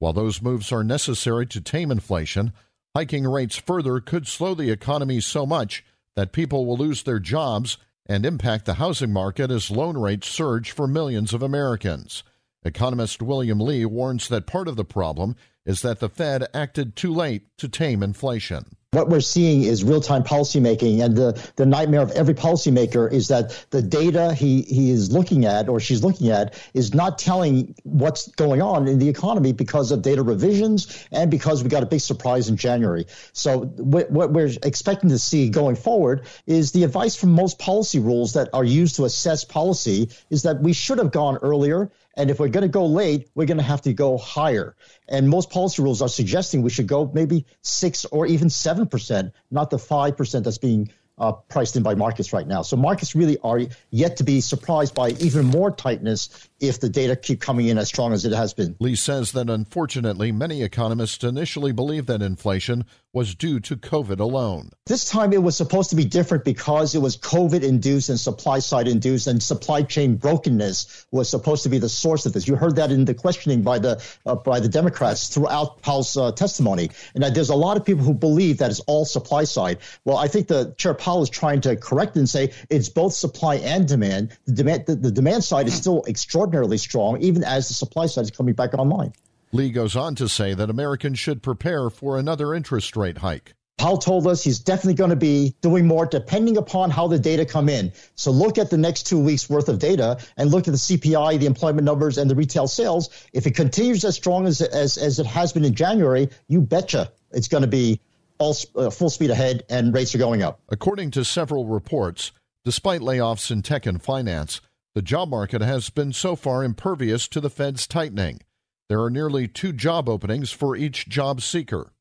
While 0.00 0.12
those 0.12 0.42
moves 0.42 0.72
are 0.72 0.82
necessary 0.82 1.46
to 1.46 1.60
tame 1.60 1.92
inflation, 1.92 2.52
hiking 2.94 3.24
rates 3.24 3.56
further 3.56 4.00
could 4.00 4.26
slow 4.26 4.54
the 4.54 4.70
economy 4.70 5.20
so 5.20 5.46
much 5.46 5.84
that 6.16 6.32
people 6.32 6.66
will 6.66 6.76
lose 6.76 7.04
their 7.04 7.20
jobs 7.20 7.78
and 8.06 8.26
impact 8.26 8.64
the 8.64 8.74
housing 8.74 9.12
market 9.12 9.50
as 9.50 9.70
loan 9.70 9.96
rates 9.96 10.28
surge 10.28 10.72
for 10.72 10.88
millions 10.88 11.32
of 11.32 11.42
Americans. 11.42 12.24
Economist 12.64 13.22
William 13.22 13.60
Lee 13.60 13.84
warns 13.84 14.28
that 14.28 14.46
part 14.46 14.68
of 14.68 14.76
the 14.76 14.84
problem 14.84 15.36
is 15.64 15.82
that 15.82 16.00
the 16.00 16.08
Fed 16.08 16.46
acted 16.54 16.96
too 16.96 17.12
late 17.12 17.42
to 17.58 17.68
tame 17.68 18.02
inflation. 18.02 18.76
What 18.94 19.08
we're 19.08 19.20
seeing 19.20 19.62
is 19.62 19.82
real-time 19.82 20.22
policymaking, 20.22 21.02
and 21.02 21.16
the, 21.16 21.50
the 21.56 21.64
nightmare 21.64 22.02
of 22.02 22.10
every 22.10 22.34
policymaker 22.34 23.10
is 23.10 23.28
that 23.28 23.64
the 23.70 23.80
data 23.80 24.34
he, 24.34 24.60
he 24.60 24.90
is 24.90 25.10
looking 25.10 25.46
at 25.46 25.70
or 25.70 25.80
she's 25.80 26.04
looking 26.04 26.28
at 26.28 26.52
is 26.74 26.92
not 26.92 27.18
telling 27.18 27.74
what's 27.84 28.28
going 28.32 28.60
on 28.60 28.88
in 28.88 28.98
the 28.98 29.08
economy 29.08 29.54
because 29.54 29.92
of 29.92 30.02
data 30.02 30.22
revisions 30.22 31.08
and 31.10 31.30
because 31.30 31.62
we 31.62 31.70
got 31.70 31.82
a 31.82 31.86
big 31.86 32.00
surprise 32.00 32.50
in 32.50 32.58
January. 32.58 33.06
So 33.32 33.60
what, 33.60 34.10
what 34.10 34.30
we're 34.30 34.50
expecting 34.62 35.08
to 35.08 35.18
see 35.18 35.48
going 35.48 35.76
forward 35.76 36.26
is 36.46 36.72
the 36.72 36.84
advice 36.84 37.16
from 37.16 37.32
most 37.32 37.58
policy 37.58 37.98
rules 37.98 38.34
that 38.34 38.50
are 38.52 38.64
used 38.64 38.96
to 38.96 39.06
assess 39.06 39.42
policy 39.42 40.10
is 40.28 40.42
that 40.42 40.60
we 40.60 40.74
should 40.74 40.98
have 40.98 41.12
gone 41.12 41.38
earlier 41.38 41.90
and 42.16 42.30
if 42.30 42.38
we're 42.38 42.48
going 42.48 42.62
to 42.62 42.68
go 42.68 42.86
late, 42.86 43.30
we're 43.34 43.46
going 43.46 43.58
to 43.58 43.62
have 43.62 43.82
to 43.82 43.92
go 43.92 44.18
higher. 44.18 44.76
And 45.08 45.28
most 45.28 45.50
policy 45.50 45.82
rules 45.82 46.02
are 46.02 46.08
suggesting 46.08 46.62
we 46.62 46.70
should 46.70 46.86
go 46.86 47.10
maybe 47.12 47.46
six 47.62 48.04
or 48.06 48.26
even 48.26 48.50
seven 48.50 48.86
percent, 48.86 49.32
not 49.50 49.70
the 49.70 49.78
five 49.78 50.16
percent 50.16 50.44
that's 50.44 50.58
being 50.58 50.92
uh, 51.22 51.32
priced 51.32 51.76
in 51.76 51.84
by 51.84 51.94
markets 51.94 52.32
right 52.32 52.46
now. 52.46 52.62
So 52.62 52.76
markets 52.76 53.14
really 53.14 53.38
are 53.44 53.60
yet 53.90 54.16
to 54.16 54.24
be 54.24 54.40
surprised 54.40 54.94
by 54.94 55.10
even 55.20 55.46
more 55.46 55.70
tightness 55.70 56.48
if 56.58 56.80
the 56.80 56.88
data 56.88 57.14
keep 57.14 57.40
coming 57.40 57.68
in 57.68 57.78
as 57.78 57.88
strong 57.88 58.12
as 58.12 58.24
it 58.24 58.32
has 58.32 58.54
been. 58.54 58.74
Lee 58.80 58.96
says 58.96 59.32
that 59.32 59.48
unfortunately, 59.48 60.32
many 60.32 60.62
economists 60.62 61.22
initially 61.22 61.72
believed 61.72 62.08
that 62.08 62.22
inflation 62.22 62.84
was 63.12 63.34
due 63.34 63.60
to 63.60 63.76
COVID 63.76 64.20
alone. 64.20 64.70
This 64.86 65.04
time 65.04 65.32
it 65.32 65.42
was 65.42 65.56
supposed 65.56 65.90
to 65.90 65.96
be 65.96 66.04
different 66.04 66.44
because 66.44 66.94
it 66.94 67.02
was 67.02 67.18
COVID 67.18 67.62
induced 67.62 68.08
and 68.08 68.18
supply 68.18 68.58
side 68.60 68.88
induced, 68.88 69.26
and 69.26 69.42
supply 69.42 69.82
chain 69.82 70.16
brokenness 70.16 71.06
was 71.10 71.28
supposed 71.28 71.62
to 71.64 71.68
be 71.68 71.78
the 71.78 71.90
source 71.90 72.26
of 72.26 72.32
this. 72.32 72.48
You 72.48 72.56
heard 72.56 72.76
that 72.76 72.90
in 72.90 73.04
the 73.04 73.14
questioning 73.14 73.62
by 73.62 73.78
the 73.78 74.02
uh, 74.24 74.36
by 74.36 74.60
the 74.60 74.68
Democrats 74.68 75.28
throughout 75.28 75.82
Powell's 75.82 76.16
uh, 76.16 76.32
testimony, 76.32 76.90
and 77.14 77.22
there's 77.22 77.50
a 77.50 77.54
lot 77.54 77.76
of 77.76 77.84
people 77.84 78.02
who 78.02 78.14
believe 78.14 78.58
that 78.58 78.70
it's 78.70 78.80
all 78.80 79.04
supply 79.04 79.44
side. 79.44 79.78
Well, 80.04 80.16
I 80.16 80.28
think 80.28 80.48
the 80.48 80.74
Chair 80.78 80.94
Powell 80.94 81.11
is 81.20 81.28
trying 81.28 81.60
to 81.62 81.76
correct 81.76 82.16
and 82.16 82.28
say 82.28 82.52
it's 82.70 82.88
both 82.88 83.12
supply 83.12 83.56
and 83.56 83.86
demand. 83.86 84.36
The 84.46 84.52
demand 84.52 84.86
the, 84.86 84.94
the 84.94 85.10
demand 85.10 85.44
side 85.44 85.66
is 85.66 85.74
still 85.74 86.04
extraordinarily 86.08 86.78
strong, 86.78 87.20
even 87.20 87.44
as 87.44 87.68
the 87.68 87.74
supply 87.74 88.06
side 88.06 88.22
is 88.22 88.30
coming 88.30 88.54
back 88.54 88.72
online. 88.72 89.12
Lee 89.52 89.70
goes 89.70 89.96
on 89.96 90.14
to 90.14 90.28
say 90.28 90.54
that 90.54 90.70
Americans 90.70 91.18
should 91.18 91.42
prepare 91.42 91.90
for 91.90 92.18
another 92.18 92.54
interest 92.54 92.96
rate 92.96 93.18
hike. 93.18 93.54
Powell 93.82 93.98
told 93.98 94.26
us 94.26 94.44
he's 94.44 94.60
definitely 94.60 94.94
going 94.94 95.10
to 95.10 95.16
be 95.16 95.56
doing 95.60 95.86
more 95.86 96.06
depending 96.06 96.56
upon 96.56 96.90
how 96.90 97.08
the 97.08 97.18
data 97.18 97.44
come 97.44 97.68
in. 97.68 97.92
So 98.14 98.30
look 98.30 98.56
at 98.56 98.70
the 98.70 98.78
next 98.78 99.08
two 99.08 99.18
weeks 99.18 99.50
worth 99.50 99.68
of 99.68 99.78
data 99.78 100.18
and 100.36 100.50
look 100.50 100.68
at 100.68 100.72
the 100.72 100.78
CPI, 100.78 101.40
the 101.40 101.46
employment 101.46 101.84
numbers, 101.84 102.16
and 102.16 102.30
the 102.30 102.34
retail 102.34 102.68
sales. 102.68 103.10
If 103.32 103.46
it 103.46 103.56
continues 103.56 104.04
as 104.04 104.14
strong 104.14 104.46
as, 104.46 104.60
as, 104.60 104.96
as 104.98 105.18
it 105.18 105.26
has 105.26 105.52
been 105.52 105.64
in 105.64 105.74
January, 105.74 106.28
you 106.48 106.60
betcha 106.60 107.10
it's 107.32 107.48
going 107.48 107.62
to 107.62 107.68
be 107.68 108.00
all 108.42 108.56
uh, 108.76 108.90
full 108.90 109.10
speed 109.10 109.30
ahead 109.30 109.62
and 109.70 109.94
rates 109.94 110.14
are 110.14 110.18
going 110.18 110.42
up. 110.42 110.60
According 110.68 111.12
to 111.12 111.24
several 111.24 111.66
reports, 111.66 112.32
despite 112.64 113.00
layoffs 113.00 113.50
in 113.50 113.62
tech 113.62 113.86
and 113.86 114.02
finance, 114.02 114.60
the 114.94 115.02
job 115.02 115.28
market 115.30 115.62
has 115.62 115.88
been 115.90 116.12
so 116.12 116.36
far 116.36 116.62
impervious 116.62 117.28
to 117.28 117.40
the 117.40 117.48
Fed's 117.48 117.86
tightening. 117.86 118.40
There 118.88 119.00
are 119.00 119.10
nearly 119.10 119.48
two 119.48 119.72
job 119.72 120.08
openings 120.08 120.50
for 120.50 120.76
each 120.76 121.08
job 121.08 121.40
seeker. 121.40 121.92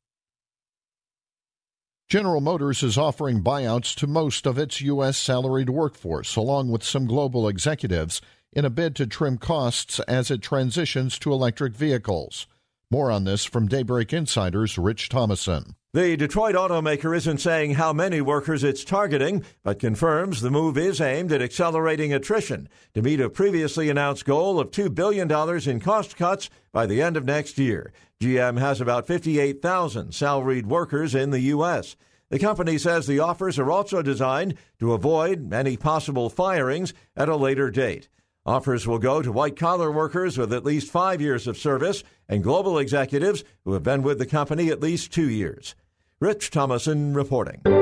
General 2.10 2.41
Motors 2.41 2.84
is 2.84 2.97
offering 2.97 3.41
buyouts 3.41 3.95
to 3.95 4.08
most 4.08 4.45
of 4.45 4.58
its 4.58 4.82
U.S. 4.82 5.17
salaried 5.17 5.69
workforce, 5.69 6.36
along 6.36 6.69
with 6.69 6.84
some 6.84 7.06
global 7.06 7.47
executives, 7.47 8.21
in 8.51 8.65
a 8.65 8.69
bid 8.69 8.97
to 8.97 9.08
trim 9.08 9.38
costs 9.38 10.01
as 10.01 10.30
it 10.30 10.41
transitions 10.41 11.17
to 11.19 11.32
electric 11.32 11.73
vehicles. 11.73 12.47
More 12.89 13.10
on 13.10 13.23
this 13.23 13.45
from 13.45 13.69
Daybreak 13.69 14.12
Insider's 14.12 14.77
Rich 14.77 15.08
Thomason. 15.08 15.75
The 15.93 16.15
Detroit 16.15 16.56
automaker 16.56 17.13
isn't 17.17 17.39
saying 17.39 17.73
how 17.73 17.91
many 17.91 18.21
workers 18.21 18.63
it's 18.63 18.86
targeting, 18.86 19.43
but 19.62 19.77
confirms 19.77 20.39
the 20.39 20.49
move 20.49 20.77
is 20.77 21.01
aimed 21.01 21.34
at 21.34 21.41
accelerating 21.41 22.13
attrition 22.13 22.69
to 22.93 23.01
meet 23.01 23.19
a 23.19 23.30
previously 23.30 23.89
announced 23.89 24.23
goal 24.23 24.58
of 24.58 24.71
$2 24.71 24.95
billion 24.95 25.30
in 25.69 25.80
cost 25.82 26.15
cuts 26.15 26.49
by 26.71 26.86
the 26.86 27.01
end 27.01 27.17
of 27.17 27.25
next 27.25 27.58
year. 27.58 27.91
GM 28.21 28.58
has 28.58 28.80
about 28.80 29.06
58,000 29.06 30.13
salaried 30.13 30.67
workers 30.67 31.13
in 31.13 31.32
the 31.32 31.41
U.S. 31.41 31.97
The 32.30 32.39
company 32.39 32.77
says 32.77 33.06
the 33.06 33.19
offers 33.19 33.60
are 33.60 33.69
also 33.69 34.01
designed 34.01 34.56
to 34.80 34.93
avoid 34.93 35.54
any 35.54 35.75
possible 35.75 36.30
firings 36.30 36.93
at 37.17 37.27
a 37.27 37.36
later 37.36 37.69
date. 37.69 38.08
Offers 38.45 38.88
will 38.88 38.97
go 38.97 39.21
to 39.21 39.32
white 39.32 39.56
collar 39.56 39.91
workers 39.91 40.36
with 40.36 40.51
at 40.51 40.65
least 40.65 40.91
five 40.91 41.21
years 41.21 41.45
of 41.45 41.60
service 41.60 42.04
and 42.27 42.43
global 42.43 42.80
executives 42.80 43.43
who 43.65 43.73
have 43.73 43.84
been 43.84 44.01
with 44.01 44.17
the 44.17 44.25
company 44.25 44.69
at 44.69 44.82
least 44.82 45.12
two 45.12 45.30
years. 45.30 45.75
Rich 46.19 46.49
Thomason 46.49 47.13
reporting. 47.13 47.62
Good 47.63 47.75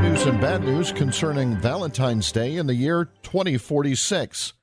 news 0.00 0.24
and 0.24 0.40
bad 0.40 0.62
news 0.62 0.92
concerning 0.92 1.58
Valentine's 1.58 2.32
Day 2.32 2.56
in 2.56 2.66
the 2.66 2.74
year 2.74 3.10
2046. 3.22 4.54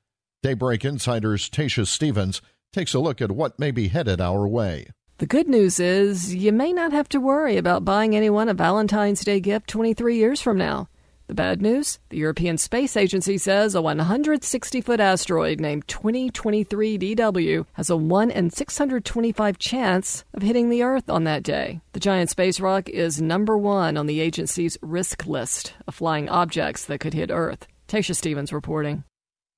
Daybreak 0.42 0.84
Insider's 0.84 1.48
Tasha 1.48 1.86
Stevens 1.86 2.42
takes 2.72 2.92
a 2.92 2.98
look 2.98 3.20
at 3.20 3.30
what 3.30 3.60
may 3.60 3.70
be 3.70 3.86
headed 3.86 4.20
our 4.20 4.48
way. 4.48 4.88
The 5.18 5.26
good 5.26 5.48
news 5.48 5.78
is 5.78 6.34
you 6.34 6.52
may 6.52 6.72
not 6.72 6.92
have 6.92 7.08
to 7.10 7.20
worry 7.20 7.56
about 7.56 7.84
buying 7.84 8.16
anyone 8.16 8.48
a 8.48 8.54
Valentine's 8.54 9.24
Day 9.24 9.38
gift 9.38 9.68
23 9.68 10.16
years 10.16 10.40
from 10.40 10.58
now. 10.58 10.88
The 11.28 11.34
bad 11.34 11.60
news? 11.60 11.98
The 12.10 12.18
European 12.18 12.56
Space 12.56 12.96
Agency 12.96 13.36
says 13.36 13.74
a 13.74 13.82
160 13.82 14.80
foot 14.80 15.00
asteroid 15.00 15.58
named 15.58 15.88
2023 15.88 16.98
DW 16.98 17.66
has 17.72 17.90
a 17.90 17.96
1 17.96 18.30
in 18.30 18.50
625 18.50 19.58
chance 19.58 20.24
of 20.32 20.42
hitting 20.42 20.70
the 20.70 20.84
Earth 20.84 21.10
on 21.10 21.24
that 21.24 21.42
day. 21.42 21.80
The 21.94 22.00
giant 22.00 22.30
space 22.30 22.60
rock 22.60 22.88
is 22.88 23.20
number 23.20 23.58
one 23.58 23.96
on 23.96 24.06
the 24.06 24.20
agency's 24.20 24.78
risk 24.82 25.26
list 25.26 25.74
of 25.88 25.96
flying 25.96 26.28
objects 26.28 26.84
that 26.84 27.00
could 27.00 27.14
hit 27.14 27.32
Earth. 27.32 27.66
Tasha 27.88 28.14
Stevens 28.14 28.52
reporting. 28.52 29.02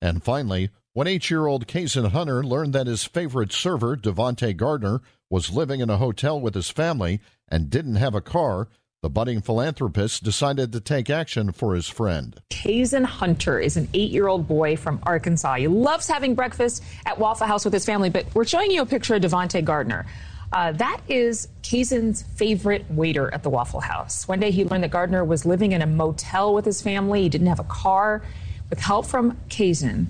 And 0.00 0.22
finally, 0.22 0.70
when 0.94 1.06
eight 1.06 1.28
year 1.30 1.46
old 1.46 1.66
Kaysen 1.66 2.12
Hunter 2.12 2.42
learned 2.42 2.72
that 2.72 2.86
his 2.86 3.04
favorite 3.04 3.52
server, 3.52 3.94
Devonte 3.94 4.56
Gardner, 4.56 5.02
was 5.28 5.50
living 5.50 5.80
in 5.80 5.90
a 5.90 5.98
hotel 5.98 6.40
with 6.40 6.54
his 6.54 6.70
family 6.70 7.20
and 7.46 7.68
didn't 7.68 7.96
have 7.96 8.14
a 8.14 8.22
car, 8.22 8.68
the 9.00 9.08
budding 9.08 9.40
philanthropist 9.40 10.24
decided 10.24 10.72
to 10.72 10.80
take 10.80 11.08
action 11.08 11.52
for 11.52 11.76
his 11.76 11.86
friend. 11.86 12.40
Kaysen 12.50 13.04
Hunter 13.04 13.60
is 13.60 13.76
an 13.76 13.88
eight 13.94 14.10
year 14.10 14.26
old 14.26 14.48
boy 14.48 14.76
from 14.76 14.98
Arkansas. 15.04 15.54
He 15.54 15.68
loves 15.68 16.08
having 16.08 16.34
breakfast 16.34 16.82
at 17.06 17.16
Waffle 17.16 17.46
House 17.46 17.64
with 17.64 17.72
his 17.72 17.84
family, 17.84 18.10
but 18.10 18.26
we're 18.34 18.44
showing 18.44 18.72
you 18.72 18.82
a 18.82 18.86
picture 18.86 19.14
of 19.14 19.22
Devonte 19.22 19.64
Gardner. 19.64 20.04
Uh, 20.52 20.72
that 20.72 21.00
is 21.08 21.46
Kaysen's 21.62 22.22
favorite 22.22 22.90
waiter 22.90 23.32
at 23.32 23.44
the 23.44 23.50
Waffle 23.50 23.80
House. 23.80 24.26
One 24.26 24.40
day 24.40 24.50
he 24.50 24.64
learned 24.64 24.82
that 24.82 24.90
Gardner 24.90 25.24
was 25.24 25.46
living 25.46 25.72
in 25.72 25.82
a 25.82 25.86
motel 25.86 26.52
with 26.52 26.64
his 26.64 26.82
family. 26.82 27.22
He 27.22 27.28
didn't 27.28 27.48
have 27.48 27.60
a 27.60 27.64
car. 27.64 28.22
With 28.68 28.80
help 28.80 29.06
from 29.06 29.38
Kaysen 29.48 30.06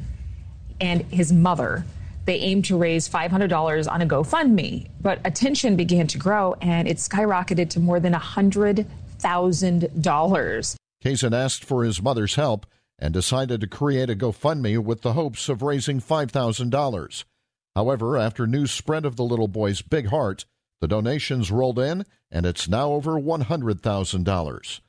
and 0.80 1.02
his 1.02 1.32
mother, 1.32 1.84
they 2.28 2.38
aimed 2.40 2.66
to 2.66 2.76
raise 2.76 3.08
$500 3.08 3.90
on 3.90 4.02
a 4.02 4.06
GoFundMe, 4.06 4.90
but 5.00 5.18
attention 5.24 5.76
began 5.76 6.06
to 6.08 6.18
grow 6.18 6.54
and 6.60 6.86
it 6.86 6.98
skyrocketed 6.98 7.70
to 7.70 7.80
more 7.80 8.00
than 8.00 8.12
$100,000. 8.12 10.76
Kaysen 11.02 11.32
asked 11.32 11.64
for 11.64 11.84
his 11.84 12.02
mother's 12.02 12.34
help 12.34 12.66
and 12.98 13.14
decided 13.14 13.62
to 13.62 13.66
create 13.66 14.10
a 14.10 14.14
GoFundMe 14.14 14.78
with 14.78 15.00
the 15.00 15.14
hopes 15.14 15.48
of 15.48 15.62
raising 15.62 16.02
$5,000. 16.02 17.24
However, 17.74 18.18
after 18.18 18.46
news 18.46 18.72
spread 18.72 19.06
of 19.06 19.16
the 19.16 19.24
little 19.24 19.48
boy's 19.48 19.80
big 19.80 20.08
heart, 20.08 20.44
the 20.82 20.88
donations 20.88 21.50
rolled 21.50 21.78
in 21.78 22.04
and 22.30 22.44
it's 22.44 22.68
now 22.68 22.92
over 22.92 23.12
$100,000. 23.12 24.80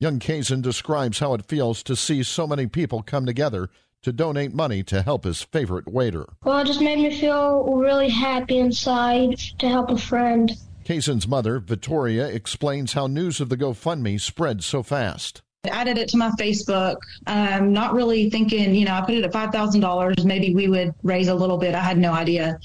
Young 0.00 0.18
Kaysen 0.18 0.62
describes 0.62 1.18
how 1.18 1.34
it 1.34 1.44
feels 1.44 1.82
to 1.82 1.94
see 1.94 2.22
so 2.22 2.46
many 2.46 2.66
people 2.66 3.02
come 3.02 3.26
together 3.26 3.68
to 4.06 4.12
donate 4.12 4.54
money 4.54 4.84
to 4.84 5.02
help 5.02 5.24
his 5.24 5.42
favorite 5.42 5.88
waiter. 5.88 6.26
Well, 6.44 6.60
it 6.60 6.66
just 6.66 6.80
made 6.80 7.00
me 7.00 7.18
feel 7.18 7.64
really 7.64 8.08
happy 8.08 8.58
inside 8.58 9.36
to 9.58 9.68
help 9.68 9.90
a 9.90 9.98
friend. 9.98 10.52
Kaysen's 10.84 11.26
mother, 11.26 11.58
Victoria, 11.58 12.28
explains 12.28 12.92
how 12.92 13.08
news 13.08 13.40
of 13.40 13.48
the 13.48 13.56
GoFundMe 13.56 14.20
spread 14.20 14.62
so 14.62 14.84
fast. 14.84 15.42
I 15.64 15.70
added 15.70 15.98
it 15.98 16.08
to 16.10 16.18
my 16.18 16.30
Facebook, 16.38 16.98
um, 17.26 17.72
not 17.72 17.94
really 17.94 18.30
thinking, 18.30 18.76
you 18.76 18.84
know, 18.84 18.94
I 18.94 19.00
put 19.00 19.16
it 19.16 19.24
at 19.24 19.32
$5,000. 19.32 20.24
Maybe 20.24 20.54
we 20.54 20.68
would 20.68 20.94
raise 21.02 21.26
a 21.26 21.34
little 21.34 21.58
bit. 21.58 21.74
I 21.74 21.80
had 21.80 21.98
no 21.98 22.12
idea. 22.12 22.60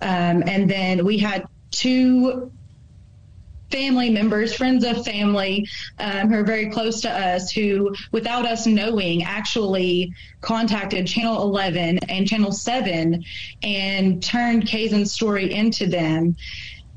Um, 0.00 0.42
and 0.44 0.68
then 0.68 1.04
we 1.04 1.18
had 1.18 1.46
two 1.70 2.50
family 3.70 4.10
members, 4.10 4.54
friends 4.54 4.84
of 4.84 5.04
family 5.04 5.66
um, 5.98 6.28
who 6.28 6.40
are 6.40 6.44
very 6.44 6.70
close 6.70 7.00
to 7.02 7.10
us, 7.10 7.50
who, 7.50 7.94
without 8.12 8.46
us 8.46 8.66
knowing, 8.66 9.22
actually 9.22 10.12
contacted 10.40 11.06
Channel 11.06 11.42
11 11.42 11.98
and 12.08 12.26
Channel 12.26 12.52
7 12.52 13.24
and 13.62 14.22
turned 14.22 14.66
Kaysen's 14.66 15.12
story 15.12 15.52
into 15.52 15.86
them. 15.86 16.36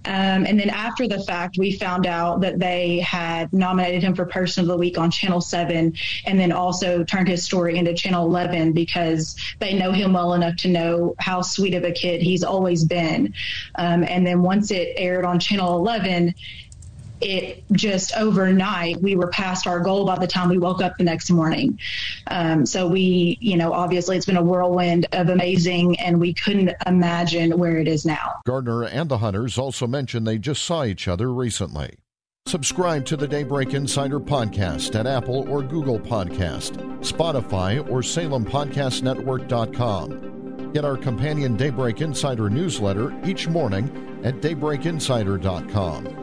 Um, 0.05 0.45
and 0.45 0.59
then 0.59 0.69
after 0.69 1.07
the 1.07 1.23
fact, 1.23 1.57
we 1.57 1.77
found 1.77 2.05
out 2.05 2.41
that 2.41 2.59
they 2.59 2.99
had 2.99 3.53
nominated 3.53 4.03
him 4.03 4.15
for 4.15 4.25
Person 4.25 4.63
of 4.63 4.67
the 4.67 4.77
Week 4.77 4.97
on 4.97 5.09
Channel 5.09 5.39
7 5.39 5.93
and 6.25 6.39
then 6.39 6.51
also 6.51 7.03
turned 7.03 7.29
his 7.29 7.45
story 7.45 7.77
into 7.77 7.93
Channel 7.93 8.25
11 8.25 8.73
because 8.73 9.35
they 9.59 9.73
know 9.73 9.91
him 9.91 10.13
well 10.13 10.33
enough 10.33 10.57
to 10.57 10.67
know 10.67 11.15
how 11.19 11.41
sweet 11.41 11.73
of 11.73 11.85
a 11.85 11.91
kid 11.91 12.21
he's 12.21 12.43
always 12.43 12.83
been. 12.83 13.33
Um, 13.75 14.03
and 14.03 14.27
then 14.27 14.41
once 14.41 14.71
it 14.71 14.93
aired 14.97 15.23
on 15.23 15.39
Channel 15.39 15.77
11, 15.77 16.35
it 17.23 17.63
just 17.71 18.15
overnight 18.17 19.01
we 19.01 19.15
were 19.15 19.27
past 19.27 19.65
our 19.67 19.79
goal 19.79 20.05
by 20.05 20.19
the 20.19 20.27
time 20.27 20.49
we 20.49 20.57
woke 20.57 20.81
up 20.81 20.97
the 20.97 21.03
next 21.03 21.29
morning. 21.31 21.79
Um, 22.27 22.65
so 22.65 22.87
we, 22.87 23.37
you 23.39 23.55
know, 23.57 23.73
obviously 23.73 24.17
it's 24.17 24.25
been 24.25 24.37
a 24.37 24.43
whirlwind 24.43 25.05
of 25.13 25.29
amazing, 25.29 25.99
and 25.99 26.19
we 26.19 26.33
couldn't 26.33 26.71
imagine 26.85 27.57
where 27.57 27.77
it 27.77 27.87
is 27.87 28.05
now. 28.05 28.33
Gardner 28.45 28.83
and 28.83 29.07
the 29.09 29.19
Hunters 29.19 29.57
also 29.57 29.87
mentioned 29.87 30.27
they 30.27 30.37
just 30.37 30.63
saw 30.63 30.83
each 30.83 31.07
other 31.07 31.31
recently. 31.31 31.95
Subscribe 32.45 33.05
to 33.05 33.15
the 33.15 33.25
Daybreak 33.27 33.73
Insider 33.73 34.19
podcast 34.19 34.99
at 34.99 35.07
Apple 35.07 35.49
or 35.49 35.63
Google 35.63 35.97
Podcast, 35.99 36.73
Spotify, 36.99 37.79
or 37.89 38.01
SalemPodcastNetwork.com. 38.01 40.71
Get 40.73 40.83
our 40.83 40.97
companion 40.97 41.55
Daybreak 41.55 42.01
Insider 42.01 42.49
newsletter 42.49 43.17
each 43.25 43.47
morning 43.47 44.19
at 44.23 44.41
DaybreakInsider.com. 44.41 46.22